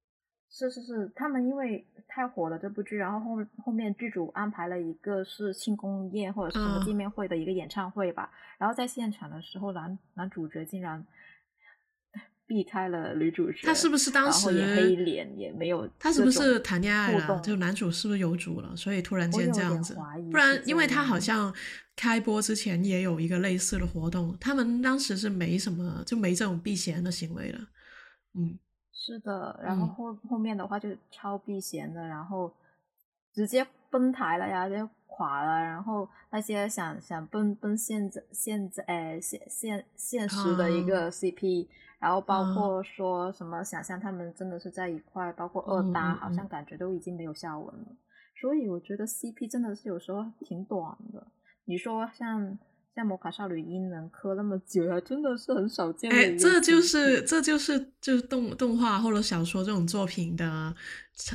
[0.50, 8.32] 是是是，他们因为太火了这部剧，然后后后面剧组安排了一个是庆功宴或者是什么见面会的一个演唱会吧。
[8.58, 11.06] 然后在现场的时候，男男主角竟然
[12.48, 15.88] 避开了女主角，他是不是当时也黑脸也没有？
[16.00, 17.40] 他是不是谈恋爱了？
[17.42, 18.76] 就男主是不是有主了？
[18.76, 19.96] 所以突然间这样子，
[20.32, 21.54] 不然因为他好像
[21.96, 27.60] 开播之前也有一个类似的活动，他们当时是没什么就没这种避嫌的行为的。
[28.34, 28.58] 嗯，
[29.10, 32.54] 是的，然后后后面的话就超避嫌的，然后
[33.34, 34.70] 直接崩台了呀！
[34.70, 34.90] 就。
[35.12, 41.68] 垮了，然后那些想想奔奔现在现在诶现现现实的一个 CP，
[42.00, 47.88] 然后包括说什么想象他们真的是在一块，包括二搭，好像感觉都已经没有下文了。
[48.40, 51.28] 所以我觉得 CP 真的是有时候挺短的。
[51.66, 52.58] 你说像
[53.00, 56.12] 像摩卡少女樱能磕那么久，还真的是很少见。
[56.12, 60.76] 哎，这就是这就是就是动动画或者小说这种作品的，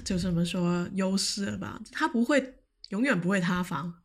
[0.04, 1.80] 就怎么说优势了吧？
[1.90, 2.54] 它不会。
[2.90, 3.92] 永远不会塌房，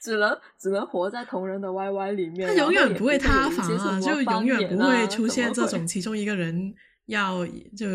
[0.00, 2.46] 只能只能活在同人的 YY 里面。
[2.46, 6.74] 他永远不会塌房啊，就永远不会出现这种其中一个人
[7.06, 7.86] 要就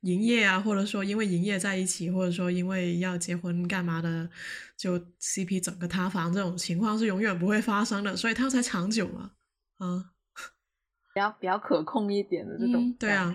[0.00, 4.28] 营业啊，或者说因为营业在一起，或者说因为要结婚干嘛的，
[4.76, 9.32] 就 CP 整个塌房这种情况是永远不会发生的，所以它才长久嘛。
[9.78, 10.12] 啊，
[11.14, 13.34] 比较比较可控一点的这种对啊。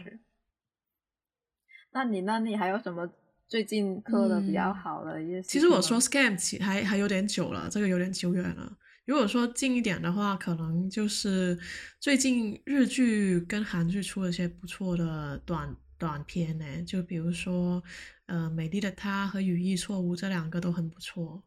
[1.91, 3.09] 那你那你还有什么？
[3.47, 8.75] 最近磕的比较好的一些，其实我说 scam 起还还有点久了，这个有点久远了。
[9.05, 11.55] 如果说近一点的话，可能就是
[11.99, 15.75] 最近日剧跟韩剧出了些不错的短
[16.05, 17.81] 短片呢，就比如说
[18.27, 21.43] 呃《美丽的她》和《语义错误》这两个都很不错。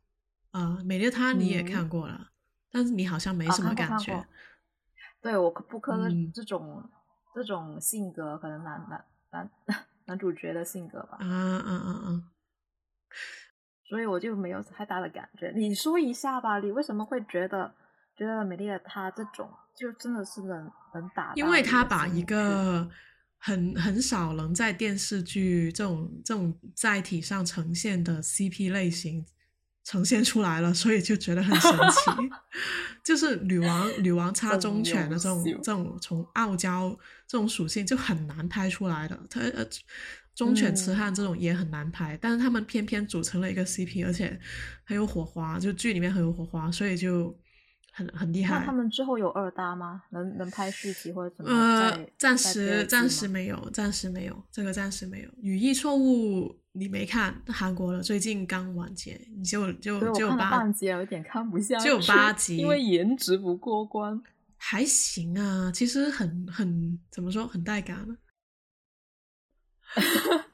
[0.50, 2.30] 啊，《美丽的她》你也看过了，
[2.70, 4.26] 但是你好像没什么感觉。
[5.20, 6.90] 对我不磕这种
[7.34, 9.50] 这种性格，可能男男男。
[10.08, 12.24] 男主角的性格吧，啊啊啊啊，
[13.90, 15.52] 所以我就没有太大的感觉。
[15.54, 17.74] 你说一下吧，你为什么会觉得
[18.16, 21.34] 觉得美丽的她这种就真的是能能打？
[21.34, 22.88] 因为他把一个
[23.38, 29.24] 很很少能在电视剧这种这种载体上呈现的 CP 类型
[29.84, 32.30] 呈现出来了，所以就觉得很神奇。
[33.02, 36.90] 就是女王女王插忠犬的这种这种从傲娇
[37.26, 39.66] 这种属性就很难拍出来的，它呃
[40.34, 44.38] 忠犬痴汉这种也很难拍，但是他们偏偏组成了一个 CP，而且
[44.84, 47.34] 很有火花，就剧里面很有火花，所以就
[47.98, 48.60] 很很厉害。
[48.60, 50.02] 那他们之后有二搭吗？
[50.10, 51.50] 能能拍续集或者怎么？
[51.50, 55.30] 呃，暂时暂时没有，暂时没有，这个暂时没有。
[55.40, 56.56] 语义错误。
[56.72, 64.22] 你没看韩国的，最近刚完结，你就就就八半集有点看不下去，就八集，因为颜值不过关，
[64.56, 68.16] 还行啊，其实很很怎么说，很带感。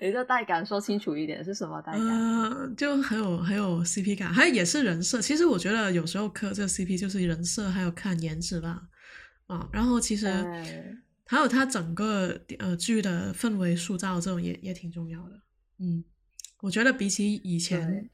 [0.00, 2.02] 你这带感说清楚一点是什么带感？
[2.02, 5.20] 呃，就很有很有 CP 感，还有也是人设。
[5.20, 8.88] 其实我觉得有时候磕这个 CP 就是人设，还有看颜值吧。
[9.46, 10.26] 啊，然后其实
[11.24, 15.40] 还有他整个呃剧的氛围塑造，这种也也挺重要的。
[15.78, 16.02] 嗯，
[16.62, 18.10] 我觉得比起以前，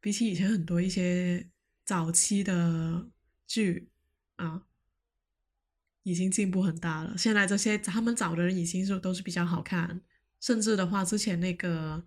[0.00, 1.48] 比起以前很多一些
[1.84, 3.06] 早期的
[3.46, 3.90] 剧
[4.36, 4.62] 啊，
[6.02, 7.16] 已经进步很大了。
[7.16, 10.00] 现在这些他们找的人已经是都是比较好看，
[10.46, 12.00] 甚至的话，之前那个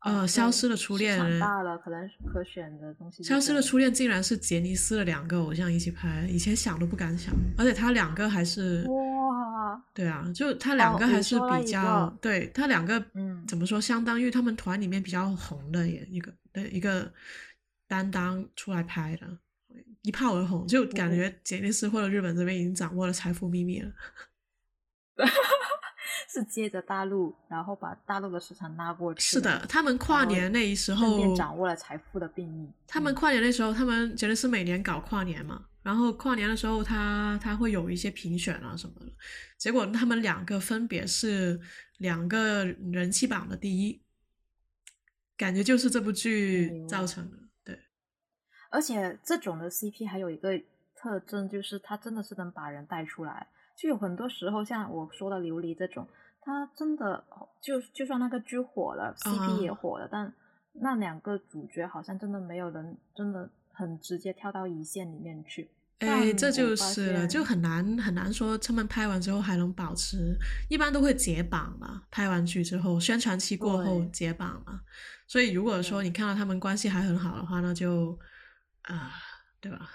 [0.00, 3.22] 呃，消失的初恋大了，可能可选的东西。
[3.22, 9.80] 消失的初恋竟然是杰尼斯的两个偶像一起拍，以前想都不敢想，而且他两个还是哇。
[9.94, 17.12] 对啊，就他两个还是比较，对他两个，嗯，怎么说，相当于他们团里面比较红的也一个对一个
[17.86, 19.38] 担当出来拍的，
[20.02, 23.92] 一炮而红，就感觉杰尼斯或者日本这边已经掌握了财富秘密了。
[26.34, 29.20] 是接着大陆，然后把大陆的市场拉过去。
[29.20, 32.68] 是的，他们跨年那时候掌握了财富的秘密。
[32.88, 35.64] 他们跨年那时候，他们杰尼斯每年搞跨年嘛。
[35.84, 39.12] 然后跨年的时候，他他会有一些评选啊什么的，
[39.58, 41.60] 结果他们两个分别是
[41.98, 44.02] 两个人气榜的第一，
[45.36, 47.36] 感觉就是这部剧造成的。
[47.62, 47.78] 对，
[48.70, 50.58] 而且这种的 CP 还有一个
[50.96, 53.46] 特征，就是他真的是能把人带出来。
[53.76, 56.08] 就有很多时候，像我说的琉璃这种，
[56.44, 57.24] 它真的
[57.60, 60.30] 就就算那个剧火了，CP 也火了，但
[60.74, 65.70] 那两个主角好像真的没有人真的很直接跳到一线里面去。
[66.00, 70.36] 哎，这就是了，就很难很难说他们拍完之后还能保持，
[70.68, 72.02] 一般都会解绑嘛。
[72.10, 74.82] 拍完剧之后，宣传期过后解绑嘛。
[75.26, 78.18] 所以如果说你看到他们关系还很好的话，那就
[78.82, 79.12] 啊，
[79.60, 79.88] 对吧？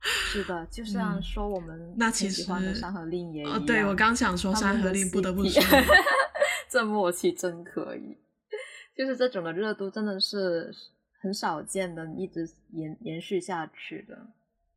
[0.30, 2.42] 是的，就像说我们那其实
[2.74, 5.62] 《山河令》也哦，对我刚想说《山河令》，不得不说，
[6.70, 8.16] 这默契真可以。
[8.96, 10.74] 就是这种的热度真的是
[11.20, 14.16] 很少见的，一直延延续下去的。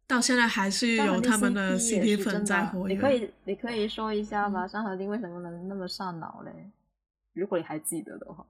[0.08, 2.94] 到现在还是有他们的 CP 粉在活跃。
[2.94, 6.52] 你可以，你可以说一下吧，《山河令》为什么能那么上脑嘞？
[7.34, 8.46] 如果你还记得的话，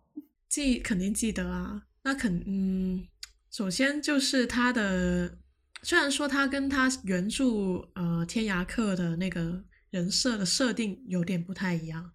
[0.47, 1.83] 记肯定记得啊。
[2.03, 3.05] 那肯，嗯，
[3.51, 5.37] 首先就是他的，
[5.83, 7.45] 虽然说他跟他原著
[7.93, 12.11] 呃《天涯客》的那个人设的设定有点不太一样，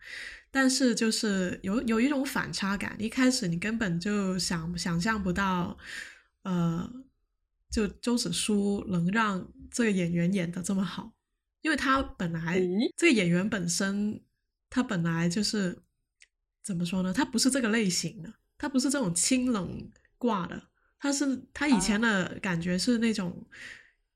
[0.50, 2.96] 但是就是有有一种反差感。
[2.98, 5.76] 一开始你根本就想想象不到，
[6.42, 6.90] 呃。
[7.68, 11.12] 就周子舒能让这个演员演的这么好，
[11.60, 12.58] 因为他本来
[12.96, 14.22] 这个演员本身，
[14.70, 15.82] 他本来就是
[16.62, 17.12] 怎么说呢？
[17.12, 20.62] 他不是这个类型的，他不是这种清冷挂的，
[21.06, 23.32] 他是他以前的感觉是那种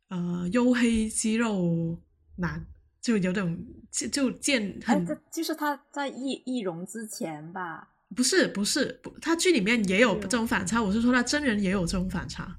[0.09, 1.97] 呃黝黑肌肉
[2.35, 2.67] 男，
[3.01, 7.89] 就有点就就见很，就是他在易易容之前吧？
[8.17, 12.59] 不是不是不，他剧里面也有这种反差，我是说他真人也有这种反差。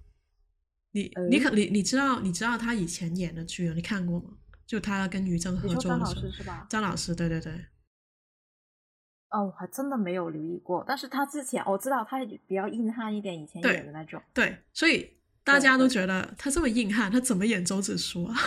[0.93, 4.29] 你你可你你知道你知道他以前演的剧你看过吗？
[4.65, 6.65] 就他跟于正合作的张老师是吧？
[6.69, 7.65] 张老师，对对对。
[9.31, 10.83] 哦，我还真的没有留意过。
[10.87, 14.21] 但是他之前我知道他比较硬汉一点，以前演的那种。
[14.33, 15.09] 对，所以
[15.43, 18.35] 大家都觉得他这么硬汉，他怎么演周子舒啊？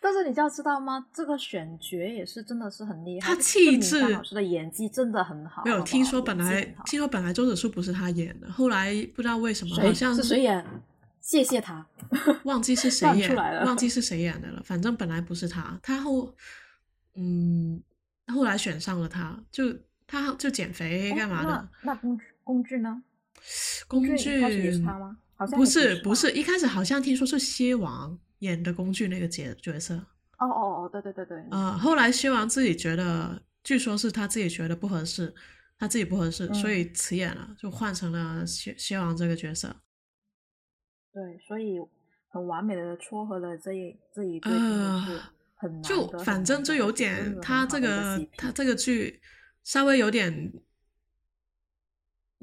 [0.00, 1.06] 但是你就要知道吗？
[1.12, 3.34] 这个选角也是真的是很厉害。
[3.34, 5.62] 他气质老师的演技真的很好。
[5.64, 10.64] 没有听说本来听说本来周子舒不是他演的，后来不知道为什么好像是谁演？
[11.20, 11.84] 谢谢他，
[12.44, 14.62] 忘记是 谁演，忘记是谁演的了。
[14.64, 16.32] 反正本来不是他，他后
[17.16, 17.82] 嗯
[18.28, 19.64] 后来选上了他，就
[20.06, 21.68] 他就减肥干嘛的？
[21.82, 23.02] 那工具工具呢？
[23.86, 24.40] 工具是
[24.82, 25.16] 他吗？
[25.36, 28.18] 好像不是不是，一开始好像听说是蝎王。
[28.40, 29.96] 演的工具那个角角色，
[30.38, 35.34] 哦哦哦，对对对对，呃，后来蝎王自己觉得，据说是他自己觉得不合适，
[35.76, 39.74] 他自己不合适，所以辞演了，就换成了蝎蝎王这个角色。
[41.12, 41.80] 对，所以
[42.28, 45.20] 很完美的撮合了这一这一对，是
[45.58, 49.20] 很就反正就有点他这个他这个剧
[49.64, 50.52] 稍微有点，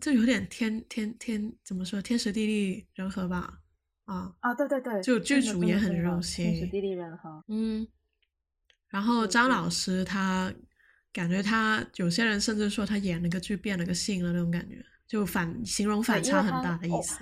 [0.01, 3.61] 就有点天天天怎么说天时地利人和吧。
[4.03, 7.43] 啊啊对对对，就剧组也很用心，天时地利人和。
[7.47, 7.87] 嗯，
[8.89, 10.53] 然后张老师他
[11.11, 17.17] 感觉他有些人甚至说他演了个剧变了个性了那种感觉，就反形容反差很大的意思。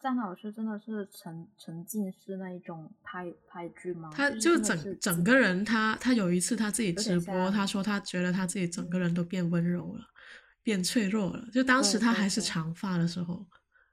[0.00, 4.10] 张老师真的是沉沉浸式那一种拍拍剧吗？
[4.12, 10.04] 他就整整个人他他有一次他自己直播，他说他觉得他自己整个人都变温柔了，
[10.62, 11.48] 变脆弱了。
[11.52, 13.46] 就当时他还是长发的时候。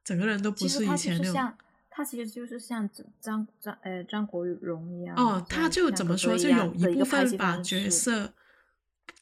[0.04, 1.54] 整个人都不是以前那种，
[1.90, 2.88] 他其实就是像
[3.20, 5.16] 张张呃张国荣一样。
[5.16, 8.32] 哦，他就怎么说，就有一部分把角色，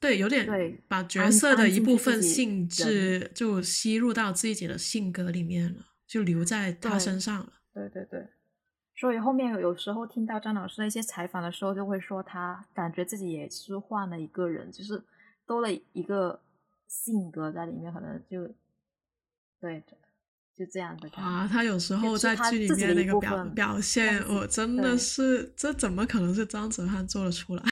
[0.01, 7.53] 对，有点把角色的一部分性质就吸入到自己的性格里面了，就留在他身上了。
[7.73, 8.27] 对对对，
[8.95, 15.03] 所以后面有时候听到张老师的一些采访的时候，就会说他感觉自己也是换了一个人，就是
[15.47, 16.39] 多了一个
[16.87, 18.47] 性格在里面，可能就
[19.59, 19.83] 对。
[20.55, 27.63] 就这样的啊，他有时候在剧里面那个表表现，我真的是这怎么可能是张哲瀚做得出来？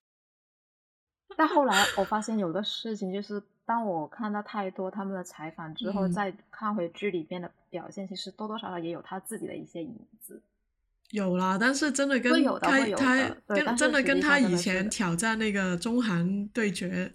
[1.41, 10.39] 但后来我发现有个事情，就是当我看到太多他们的采访之后，再看回剧里边的表现，其实多多少少也有他自己的一些影子。
[11.10, 13.15] 有啦，但是真的跟他他
[13.47, 17.12] 跟真的跟他以前挑战那个中韩对决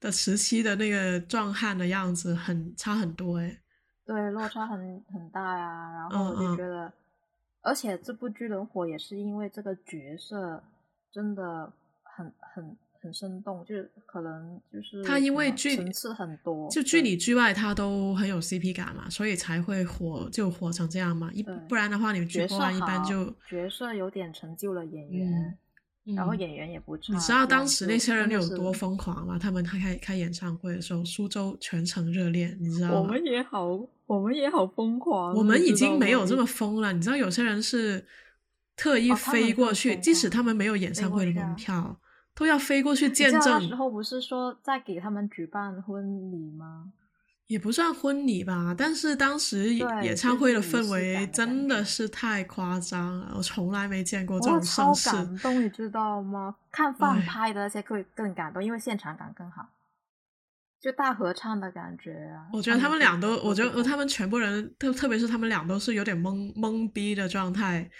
[0.00, 3.60] 的时期的那个壮汉的样子很差很多哎。
[4.04, 6.92] 对，落差很很大呀，然后我就觉得，
[7.62, 10.64] 而且这部剧能火也是因为这个角色
[11.12, 21.30] 真的很很很生动，就是可能就是他因为剧层次很多，就剧里剧外他都很有 CP 感嘛，所以才会火，就火成这样嘛。
[21.32, 25.58] 一不然的话，你们剧播完一般就角色有点成就了演员。
[26.16, 27.12] 然后演员也不差。
[27.12, 29.38] 你知道当时那些人有多疯狂吗？
[29.38, 33.00] 他们开开开演唱会的时候，苏州全程热恋，你知道吗？
[33.00, 33.66] 我们也好，
[34.06, 35.34] 我们也好疯狂。
[35.34, 36.94] 我们已经没有这么疯了。
[36.94, 38.02] 你知道有些人是
[38.74, 42.00] 特意飞过去，即使哦他们没有演唱会的门票，
[42.38, 43.74] 都要飞过去见证时。
[43.74, 46.92] 候不是说在给他们举办婚礼吗？
[47.48, 55.10] 也不算婚礼吧，但是当时演唱会的氛围真的是太夸张了，我从来没见过这我种超盛世。
[55.10, 56.54] 感动，你知道吗？
[56.70, 59.66] 看放拍的那些会更感动，因为现场感更好，
[60.78, 62.46] 就大合唱的感觉啊。
[62.52, 67.90] 我觉得他们俩都，我觉得他他们全部人，特特别是他们俩都是有点懵懵逼的状态，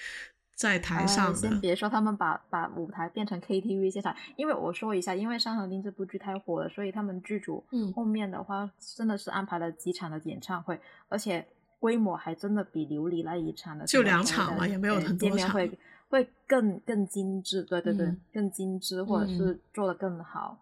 [0.59, 1.61] 在台上哎、先。
[1.61, 10.79] 别说他们把把舞台变成 KTV 现场，因为我说一下，因为《山河令》这部剧太火了，所以他们剧组嗯后面的话真的是安排了几场的演唱会，
[11.09, 11.47] 而且
[11.79, 15.79] 规模还真的比琉璃那一场的就两场的嘛也没有呃很多场见面会
[16.09, 20.59] 会更更精致，对对对，嗯更精致或者嗯是做的更好，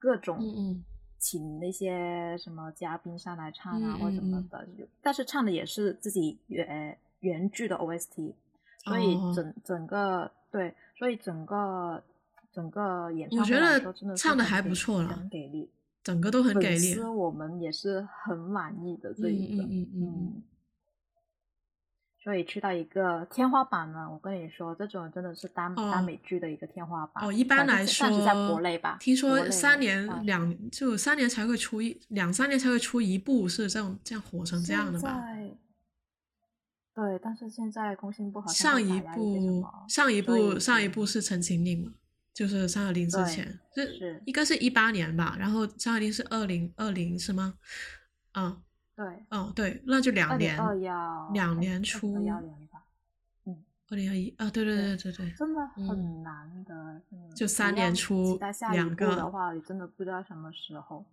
[0.00, 0.40] 各种
[1.20, 8.34] 请那些什么嘉宾上来唱啊、嗯或者什么嗯的，但是唱的也是自己原原剧的 OST，
[8.84, 9.32] 所以哦。
[9.34, 12.02] 整、整个对，所以整个
[12.52, 15.70] 整个演唱我觉会来得说真的唱得还不错了很给力，
[16.02, 16.58] 整个都很。
[16.60, 20.42] 给力我们也是很满意的这嗯一个，嗯嗯嗯嗯
[22.22, 27.22] 所以去到一个天花板呢，我跟你说，这种真的是单、哦单美剧的一个天花板。
[27.22, 35.22] 哦，一般来说，暂时在国内吧，听说三年两就三年才会出一两三年才会出一部，是这样这样火成这样的吧？
[35.26, 35.56] 现在
[36.94, 41.92] 对，但是现在工信部好像上一部么上一部上一部是《陈情令》嘛，
[42.32, 47.54] 就是《山河令》之前，是是应该是一八年吧，然后《山河令》是二零二零是吗？
[48.32, 48.62] 啊、
[48.94, 50.56] 对哦对，那就两年，
[51.32, 52.84] 两年出二幺年吧，
[53.90, 57.00] 二零二一啊，对对对对对，真的嗯很难的，
[57.34, 61.04] 就三年出期待下一部两个的话，你真的不知道什么时候，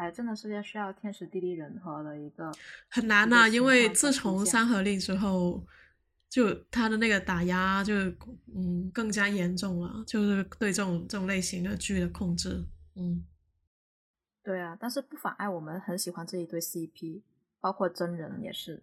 [0.00, 2.50] 还真的是要需要天时地利人和的一个
[2.88, 5.62] 很难呐、因为自从《山河令》之后，
[6.28, 7.94] 就他的那个打压就
[8.54, 12.64] 嗯更加严重了，就是对这种这种类型的剧的控制，
[12.96, 13.24] 嗯。
[14.42, 17.20] 对啊，但是不妨碍我们很喜欢这一对 CP，
[17.60, 18.82] 包括真人也是。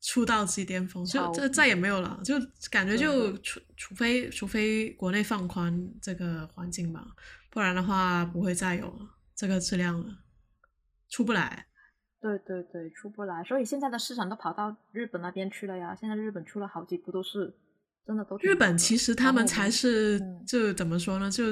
[0.00, 2.34] 出道即巅峰，就超这再也没有了，就
[2.70, 7.14] 感觉就除除非除非国内放宽这个环境吧，
[7.48, 10.06] 不然的话不会再有了这个质量了，
[11.08, 11.66] 出不来。
[12.20, 15.94] 对对对，出不来，所以现在的市场都跑到日本那边去了呀。
[15.94, 17.56] 现在日本出了好几部，都是
[18.04, 21.44] 真的都挺日本其实他们才是嗯就怎么说呢，就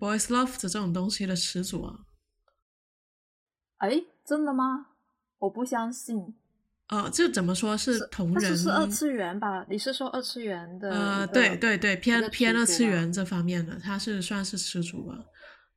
[0.00, 2.06] boys love 的这种东西的始祖啊。
[3.76, 4.86] 哎，真的吗？
[5.40, 6.34] 我不相信。
[6.88, 9.66] 呃，就怎么说是同人，但是是二次元吧？
[9.68, 10.90] 你是说二次元的？
[10.90, 15.18] 呃，对对对，偏偏二次元这方面的，他是算是始祖吧，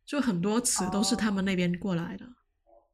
[0.07, 2.25] 就很多词都是他们哦那边过来的。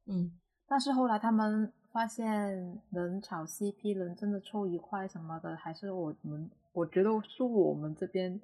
[0.06, 0.32] 嗯，
[0.66, 8.38] 但是后来他们发现能炒 CP，能真的凑一块什么的，还是我们我觉得是我们这边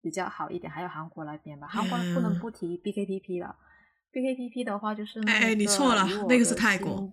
[0.00, 1.66] 比较好一点，还有韩国那边吧。
[1.68, 3.54] 韩国不能嗯不提 BKPP 了。
[4.12, 7.12] BKPP 的话就是那哎哎你错了那个是泰国心。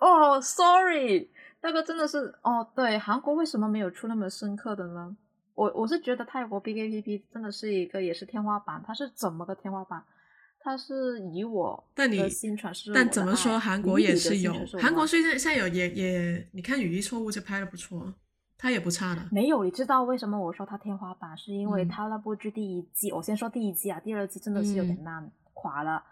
[0.00, 1.30] 哦、s o r r y
[1.60, 5.16] 那个真的是哦，对，韩国为什么没有出那么深刻的呢？
[5.54, 10.02] 我我是觉得泰国 BKPP 真的是一个也是天花板，它是怎么个天花板？
[10.60, 18.14] 它是以我但你的心传是但怎么说，韩国也是有是，韩国爱虽然现在有也也，你看《语义错误》就拍的不错，
[18.56, 19.28] 他也不差的。
[19.30, 21.36] 没有，你知道为什么我说它天花板？
[21.36, 26.02] 是因为嗯它那部剧第一季，我先说第一季啊，第二季真的是有点嗯烂，垮了，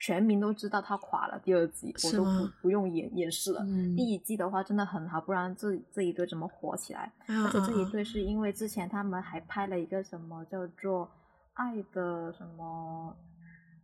[0.00, 1.38] 全民都知道他垮了。
[1.44, 3.62] 第二季我都不不用演演示了。
[3.64, 7.12] 嗯，第一季的话真的很好，不然这这一对怎么火起来？
[7.26, 11.06] 啊而且这一啊对是因为之前他们还拍了一个什么叫做
[11.54, 13.16] 《爱的什么》，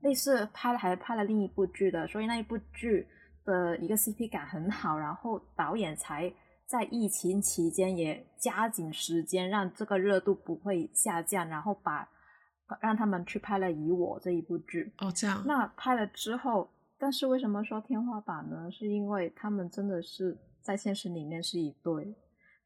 [0.04, 3.06] 类似拍了还拍了另一部剧的，所以那一部剧
[3.44, 6.32] 的一个 CP 感很好，然后导演才
[6.66, 12.08] 在疫情期间也加紧时间，让这个热度不会下降，然后把
[12.80, 14.92] 让他们去拍了《以我》这一部剧。
[14.98, 18.70] 哦这样，那拍了之后，但是为什么说天花板呢？
[18.70, 22.14] 是因为他们真的是在现实里面是一对，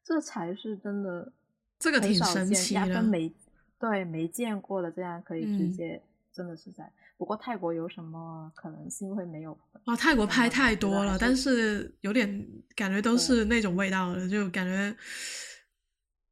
[0.03, 1.31] 这才是真的
[1.77, 2.79] 这个挺神奇的。
[2.79, 3.33] 压根没
[3.79, 6.91] 对没见过的，这样可以直嗯接、真的是在。
[7.17, 9.57] 不过泰国有什么可能性会没有？
[9.85, 14.95] 哇，泰国拍太多了，但是有点感觉都是那种味道的，就感觉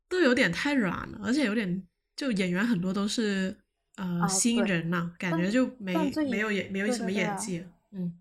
[0.08, 1.86] 都有点太软了，而且有点
[2.18, 3.56] 就演员很多都是
[3.96, 5.96] 呃、啊新人呐、感觉就没
[6.30, 8.20] 没有演没有什么对对对啊演技，嗯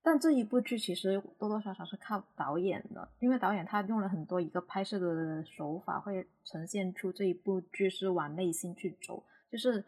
[0.00, 9.84] 但这一部剧其实多多少少是靠导演的，因为导演他用了很多一个拍摄的手法，会呈现出这一部剧是往内心去走，就是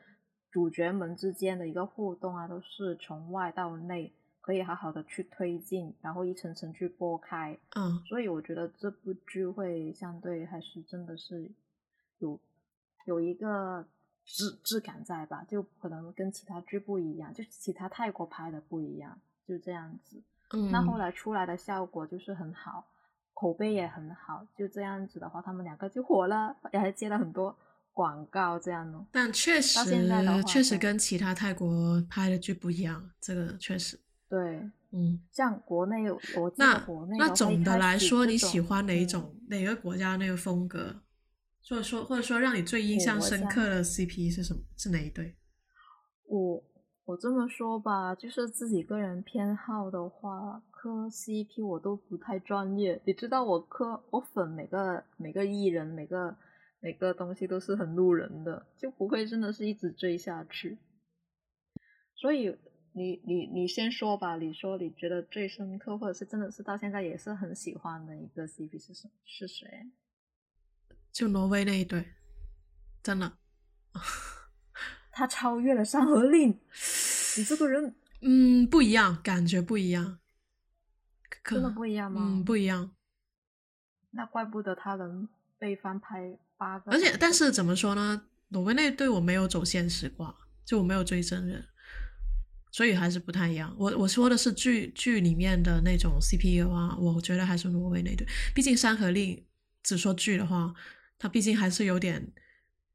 [0.50, 4.12] 主角们之间的一个互动啊，都是从外到内，
[4.42, 7.58] 可以好好的去推进，然后一层层去剥开。
[7.76, 11.50] 嗯，所以我觉得这部剧会相对还是真的是
[12.18, 12.38] 有
[13.10, 13.84] 有一个
[14.24, 20.22] 质质感在吧，就可能跟其他剧不一样，就其他泰国拍的不一样，就这样子。
[20.52, 22.86] 嗯，那后来出来的效果就是很好，
[23.34, 27.56] 口碑也很好，就这样子的话，他们两个就火了， 也还接了很多
[27.92, 29.04] 广告这样的。
[29.10, 33.98] 但确实到现在的话确实跟其他泰国拍的剧不一样，这个确实，
[34.28, 35.20] 对，嗯。
[35.32, 40.94] 像国内，我那国内那总的来说，你喜欢哪一嗯种、哪个国家那个风格？
[41.68, 44.60] 或者说或者说让你最印象深刻的 CP 是什么？
[44.76, 45.36] 是哪一对？
[46.26, 46.64] 我
[47.04, 53.00] 我这么说吧，就是自己个人偏好的话，磕 CP 我都不太专业。
[53.04, 56.36] 你知道我磕我粉每个每个艺人每个
[56.80, 60.78] 每个东西都是很路人的，就不会真的是一直追下去。
[62.16, 62.56] 所以
[62.92, 69.66] 你你你先说吧，你说你觉得最深刻，或者是真的是到现在也是很喜欢的一个 CP 是什是谁？
[71.12, 72.12] 就挪威那一对，
[73.02, 73.32] 真的，
[75.10, 76.54] 他超越了《山河令》，
[77.38, 80.18] 你这个人嗯，不一样，感觉不一样，
[81.44, 82.20] 真的不一样吗？
[82.24, 82.92] 嗯，不一样。
[84.12, 86.90] 那怪不得他能被翻拍八个。
[86.90, 88.26] 而且，但是怎么说呢？
[88.48, 90.34] 挪威那对我没有走现实挂，
[90.64, 91.64] 就我没有追真人，
[92.72, 93.74] 所以还是不太一样。
[93.78, 98.26] 我我说的是剧剧里面的那种 CPU 啊，我觉得还是挪威那对。
[98.54, 99.36] 毕竟《山河令》
[99.82, 100.74] 只说剧的话，
[101.20, 102.26] 它毕竟还是有点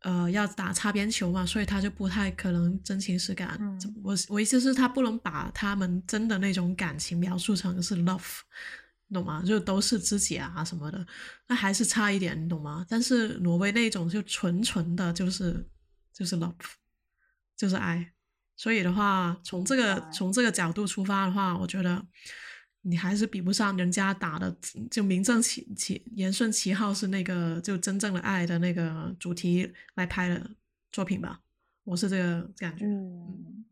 [0.01, 3.57] 呃要打擦边球嘛，所以他就不太可能真情实感。
[3.61, 8.41] 嗯我我意思是，他不能把他们真的那种感情描述成是 love。
[9.13, 9.43] 懂吗？
[9.45, 11.05] 就都是知己啊什么的，
[11.47, 12.83] 那还是差一点，你懂吗？
[12.89, 15.63] 但是挪威那种就纯纯的，就是
[16.11, 16.53] 就是 love，
[17.55, 18.13] 就是爱。
[18.57, 22.03] 所以的话，从这个从这个角度出发的话，我觉得
[22.87, 24.55] 你还是比不上人家打的，
[24.91, 30.51] 就名正其其言顺其号是那个就真正的爱的那个主题来拍的
[30.91, 31.41] 作品吧。
[31.83, 32.85] 我是这个感觉。
[32.85, 33.65] 嗯，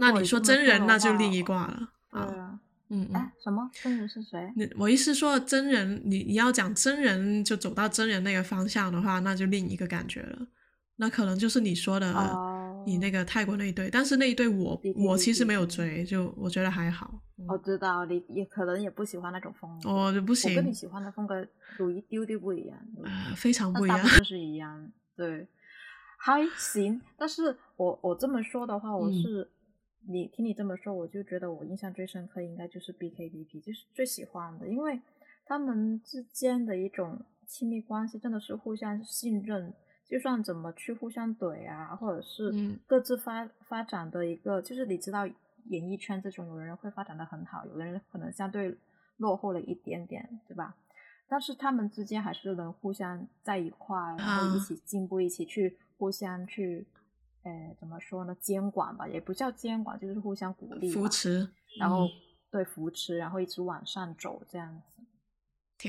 [0.00, 2.60] 那你说真人那就另一挂了啊。
[2.90, 3.10] 嗯嗯。
[3.12, 4.52] 哎，什么真人是谁？
[4.54, 10.46] 你我意思说真人，你你要讲真人就走到真人那个方向的话，那就另一个感觉了。
[10.96, 12.51] 那可能就是你说的，哦，
[12.86, 17.10] 你那个泰国那一对，但是那一对我我其实没有追，就我觉得还好。
[17.38, 19.90] 嗯我知道你也可能也不喜欢那种风格。
[19.90, 21.44] 我，就不我行跟你，喜欢的风格
[21.80, 23.98] 有一丢丢不一样，啊，非常不一样。
[23.98, 24.92] 大部分 是一样。
[25.16, 25.48] 对，
[26.18, 27.02] 还行。
[27.18, 29.50] 但是我我这么说的话，我嗯是、
[30.08, 35.00] 你听你这么说，我就觉得我印象最深刻应该就是 BKBP，就是最喜欢的，因为
[35.44, 39.74] 他们之间的一种亲密关系真的是互相信任，
[40.12, 45.26] 就算怎么去互相怼啊，或者是嗯各自发、发展的一个，就是你知道
[45.70, 48.76] 演艺圈这种，有的人会发展的很好，有的人可能相对
[49.16, 50.76] 落后了一点点，对吧？
[51.26, 56.86] 但是他们之间还是能互相在一块，然后一啊起进步，一起去互相去，
[57.44, 58.36] 呃，怎么说呢？
[58.38, 61.48] 监管吧，也不叫监管，就是互相鼓励，扶持，
[61.78, 62.10] 然后嗯
[62.50, 64.91] 对扶持，然后一直往上走这样子。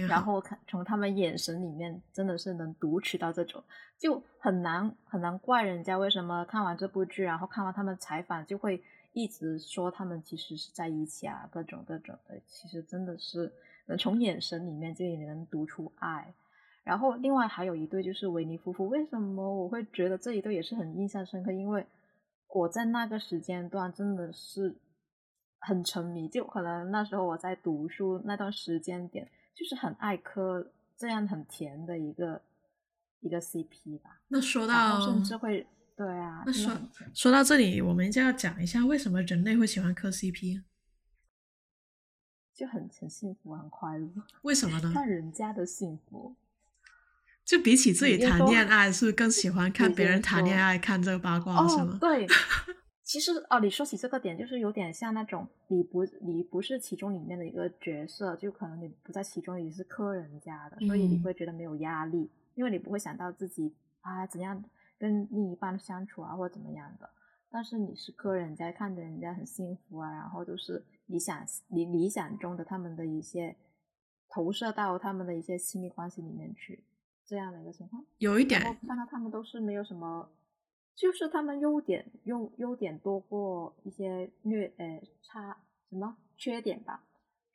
[0.01, 3.63] 然后看从他们眼神里面，真的是能读取到这种，
[3.97, 8.81] 就很难很难怪人家为什么看完这部剧，然后看完他们采访，就会
[9.13, 13.51] 一直说他们其实是在一起啊，各种各种的，其实真的是
[13.85, 16.33] 能从眼神里面就能读出爱。
[16.83, 21.51] 然后另外还有一对就是维尼夫妇，为什么我会觉得这一对也是很印象深刻？
[21.51, 21.85] 因为
[22.49, 24.75] 我在那个时间段真的是
[25.59, 32.41] 很沉迷，就可能那时候我在读书那段时间点，就是很爱磕这样很甜的一个
[33.21, 36.71] 一个 CP 吧，那说到甚至会对啊，那说
[37.13, 40.61] 说到这里，我们就要讲一下为什么人类会喜欢磕 CP，
[42.53, 44.09] 就很很幸福很快乐，
[44.43, 44.91] 为什么呢？
[44.93, 46.35] 看人家的幸福。
[47.45, 51.93] 就比起自己谈恋爱，是更喜欢看别人谈恋爱，看这个八卦是吗，？
[51.95, 52.25] 哦对，
[53.03, 64.63] 其实哦，你说起这个点，就是有点像那种你不你不是其中里面的一个角色，就可能你不在其中，你是磕人家的，所以你嗯会觉得没有压力，因为你不会想到自己啊怎样
[64.97, 67.09] 跟另一半相处啊或者怎么样的。
[67.51, 73.55] 但是你是磕人家，看着人家很幸福啊，然后就是理想你理想中的他们的一些
[74.29, 76.83] 投射到他们的一些亲密关系里面去，
[77.25, 78.03] 这样的一个情况。
[78.17, 80.27] 有一点然后看到他们都是没有什么，
[80.95, 85.57] 就是他们优点优优点多过一些劣呃差
[85.89, 87.03] 什么缺点吧，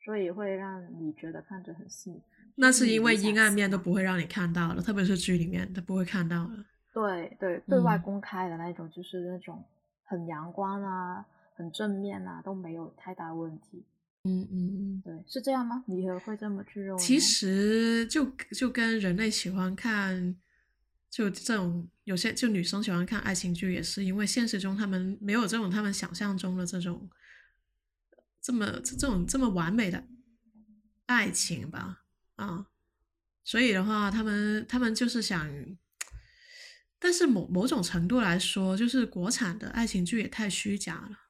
[0.03, 2.21] 所以会让你觉得看着很幸福。
[2.55, 6.65] 那是因为阴暗面都不会让你看到了，特别是剧里面他不会看到了。
[6.93, 9.63] 对对对外嗯公开的那种，就是那种
[10.03, 11.25] 很阳光啊，
[11.55, 13.85] 很正面啊，都没有太大问题。
[14.25, 15.85] 嗯嗯嗯，对，是这样吗？
[15.87, 16.99] 你也会这么去认为？
[16.99, 20.35] 其实就就跟人类喜欢看，
[21.09, 27.09] 就这种有些就女生喜欢看爱情剧，也是因为现实中他们没有这种他们想象中的这种
[28.41, 30.07] 这么这种这么完美的
[31.07, 32.03] 爱情吧，
[32.35, 32.67] 啊，
[33.43, 35.49] 所以的话，他们他们就是想，
[36.99, 41.28] 但是某某种程度来说，就是国产的爱情剧也太虚假了。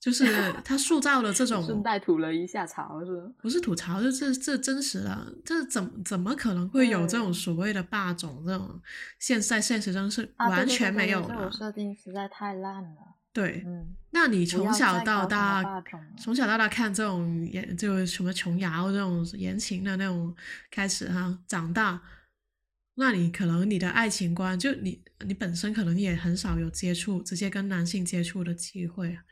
[0.00, 0.24] 就是
[0.64, 4.02] 他塑造了这种，顺带吐了一下槽，是不是吐槽？
[4.02, 8.42] 就这这真实的，这怎怎么可能会有这种所谓的霸总？
[8.46, 8.80] 这种
[9.18, 11.52] 现在现实中是完全没有的。
[11.52, 13.16] 设定实在太烂了。
[13.32, 15.62] 对，嗯，那你从小到大，
[16.18, 20.34] 从小到大看这种言，就什么琼瑶这种言情的那种
[20.70, 22.02] 开始哈，长大，
[22.94, 29.14] 那你可能你的爱情观，就你你本身可能也很少有接触，直接跟男性接触的机会。
[29.14, 29.22] 啊，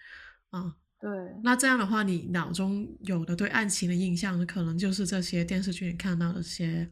[1.01, 1.11] 对，
[1.45, 6.91] 那这样的话，你脑中有的对爱情的印象，可能就是这些电视剧里看到的些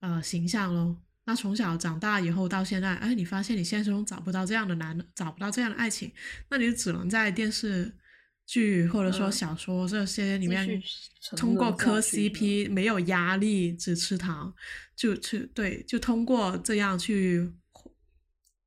[0.00, 0.96] 呃形象喽。
[1.26, 6.10] 那从小长大以后到现在，哎，你发现你现实中找不到这样的男的，找不到这样的爱情，
[6.48, 7.94] 那你只能在电视
[8.46, 10.82] 剧或者说小说这些里面，
[11.36, 14.54] 通过磕 CP 没有压力，只吃糖，
[14.96, 17.52] 就去对，就通过这样去。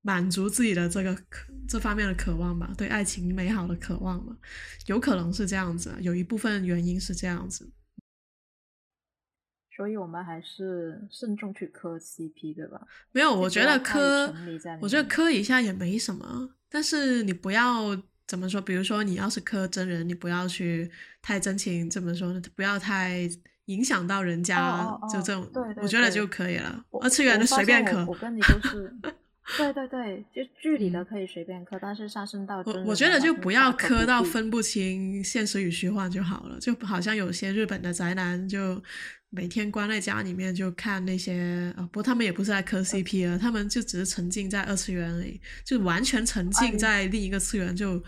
[0.05, 1.17] 满足自己的这个
[1.67, 4.37] 这方面的渴望吧，对爱情美好的渴望嘛，
[4.85, 7.71] 有可能是这样子，有一部分原因是这样子，
[9.75, 12.85] 所以我们还是慎重去磕 CP 对吧？
[13.13, 14.31] 没有，我觉得磕，
[14.79, 20.91] 我觉得磕一下也没什么，但是你不要怎么说，比如说你要是磕真人，你不要去
[21.23, 22.39] 太真情，怎么说呢？
[22.55, 23.27] 不要太
[23.65, 25.49] 影响到人家，就这种，
[25.81, 26.85] 我觉得就可以了。
[27.01, 28.95] 二次元的随便磕，我跟你都是。
[29.57, 36.59] 对对对，就剧里的可以随便磕，但是上升到我我觉得就不要磕到分不清现实与虚幻就好了。
[36.59, 38.81] 就好像有些日本的宅男，就
[39.29, 48.03] 每天关在家里面就看那些啊，不过他们也不是在磕 CP 啊，他们就只是沉浸在二次元而已，就完全沉浸在另一个次元，就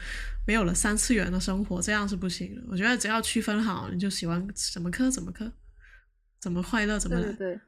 [0.48, 2.64] 没有了三次元的生活，这样是不行的。
[2.68, 5.52] 我觉得只要区分好，你就喜欢怎么磕怎么磕，
[6.42, 7.62] 怎么快乐怎么来。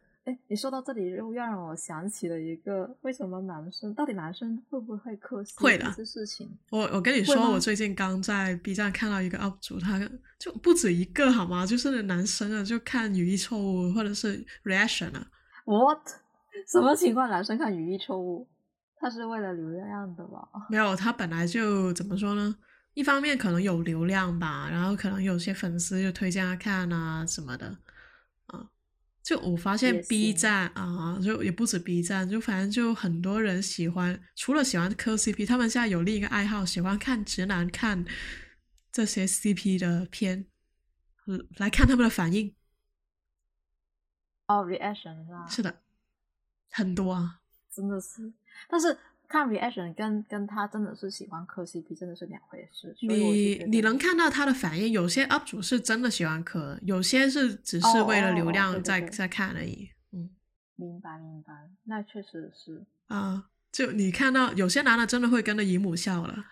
[0.47, 6.49] 你说到这里，又让我想起了一个，为什么男生到底男生会不会磕 CP 会的这事情？
[6.71, 9.99] 我我跟你说，我最近刚在 B 站看到一个 UP 主，他
[10.37, 11.65] 就不止一个好吗？
[11.65, 15.27] 就是男生啊，就看语义错误或者是 reaction 啊。
[15.65, 16.07] What？
[16.67, 17.29] 什么情况？
[17.29, 18.47] 男生看语义错误？
[18.97, 20.47] 他是为了流量的吧？
[20.69, 22.55] 没有，他本来就怎么说呢？
[22.95, 27.77] 一方面可能有流量吧，然后可能有些粉丝就推荐他看啊什么的。
[29.29, 38.03] 就我发现 B 站啊，就也不止 B 站，就反正就很多人喜欢，除了喜欢磕 CP，他们现在有另一个爱好，喜欢看直男看
[38.91, 40.47] 这些 CP 的片，
[41.57, 42.55] 来看他们的反应。
[44.47, 45.83] 哦，reaction 是的，
[46.71, 48.33] 很多啊，真的是，
[48.67, 48.97] 但是。
[49.29, 52.95] 看 reaction 跟跟他真的是喜欢磕 CP 真的是两回事。
[53.01, 59.91] 你你能看到他的反应，有些 up 主是真的喜欢磕，有些是只是为了流量在在看而已。
[60.11, 60.31] 嗯，
[60.75, 61.53] 明白明白，
[61.83, 63.45] 那确实是啊。
[63.71, 66.45] 就你看到有些男的真的会跟着姨母笑了，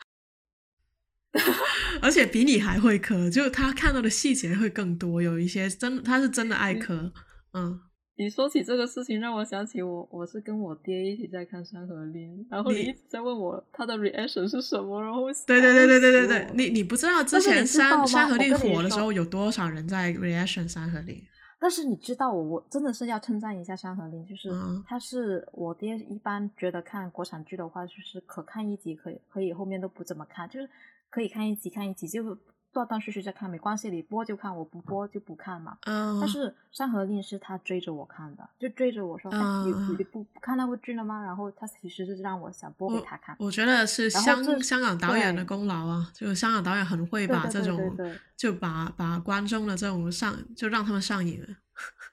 [2.00, 5.20] 而且比你还会磕，就他看到的细节会更多。
[5.20, 7.12] 有一些真他是真的爱磕，
[7.54, 7.82] 嗯。
[8.20, 21.16] 你说起这个事情，让我想起我，我是跟我爹一起在看《山河令》，然后你一直在问我他的 reaction 是什么，然后对对对对对对对，你你不知道之前《山山河令》火的时候有多少人在 reaction《山河令》？
[21.60, 24.50] 但是你知道我，我真的是要称赞一下《山河令》，就是
[24.88, 30.68] 他是我爹一般觉得看国产剧的话，就是可看一集可以可以后面都不怎么看，就是
[31.12, 32.36] 可以看一集看一集就。
[32.78, 35.76] 断断续续在看没关系，你播就看，我不播就不看嘛。
[35.86, 36.20] 嗯。
[36.20, 39.32] 但是《山河令》是他追着我看的，就追着我说
[39.66, 43.36] ：“你你不不看那部剧了吗？”然后他其实是让我想播给他看。
[43.40, 47.98] 我觉得是香香港导演的功劳啊，就香港导演很会把这种，
[48.36, 51.44] 就把把观众的这种上，就让他们上瘾，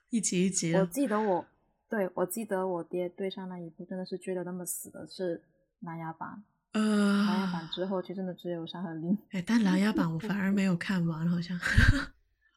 [0.09, 0.79] 一集一集的。
[0.79, 1.45] 我记得我，
[1.87, 5.37] 对我记得我爹对上那一部真的是追的那么死的，是
[5.85, 6.43] 《琅琊榜》。
[6.75, 9.11] 呃，琅琊榜之后就真的只有《山河令》。
[9.31, 11.57] 哎，但琅琊榜我反而没有 看完，好像。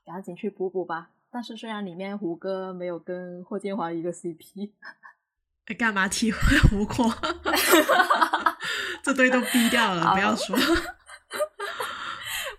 [0.05, 1.11] 赶紧去补补吧。
[1.31, 4.71] 但是虽然里面胡歌没有跟霍建华一个 CP，
[5.67, 7.05] 哎，干嘛提胡歌？
[9.05, 10.57] 这堆都逼掉了，不要说。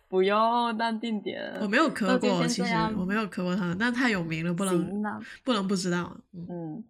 [0.07, 1.55] 不用淡定点。
[1.62, 5.03] 我没有磕过，其实我没有磕过他，但太有名了，不能
[5.43, 6.16] 不能不知道。
[6.32, 6.82] 嗯，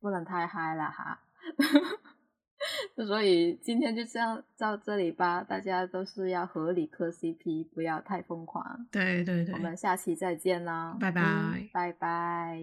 [0.00, 1.20] 不能太嗨了哈。
[2.96, 8.86] 所以今天就这样到这里吧，大家都是要合理磕 CP，不要太疯狂。
[8.90, 12.60] 对对对，我们下期再见啦，拜拜，拜拜。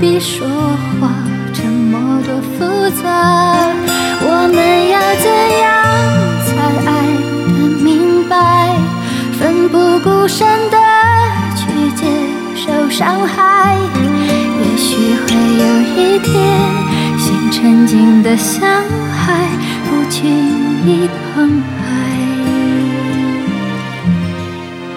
[0.00, 0.46] 必说
[1.00, 1.10] 话，
[1.52, 3.04] 沉默多复杂，
[4.20, 4.58] 我们
[4.90, 5.26] 要怎
[5.58, 5.66] 样
[6.46, 6.48] 才
[6.86, 6.88] 爱
[7.48, 8.32] 的明白？
[9.38, 9.68] 奋？
[9.68, 10.76] 不顾身的
[11.56, 12.06] 去接
[12.54, 13.76] 受伤害，
[14.62, 14.96] 也许
[15.26, 15.26] 会
[15.64, 16.32] 有一天，
[17.18, 18.82] 心沉静的像
[19.12, 19.48] 海，
[19.90, 20.22] 不轻
[20.86, 21.82] 易澎湃，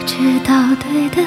[0.05, 0.13] 直
[0.47, 1.17] 到对的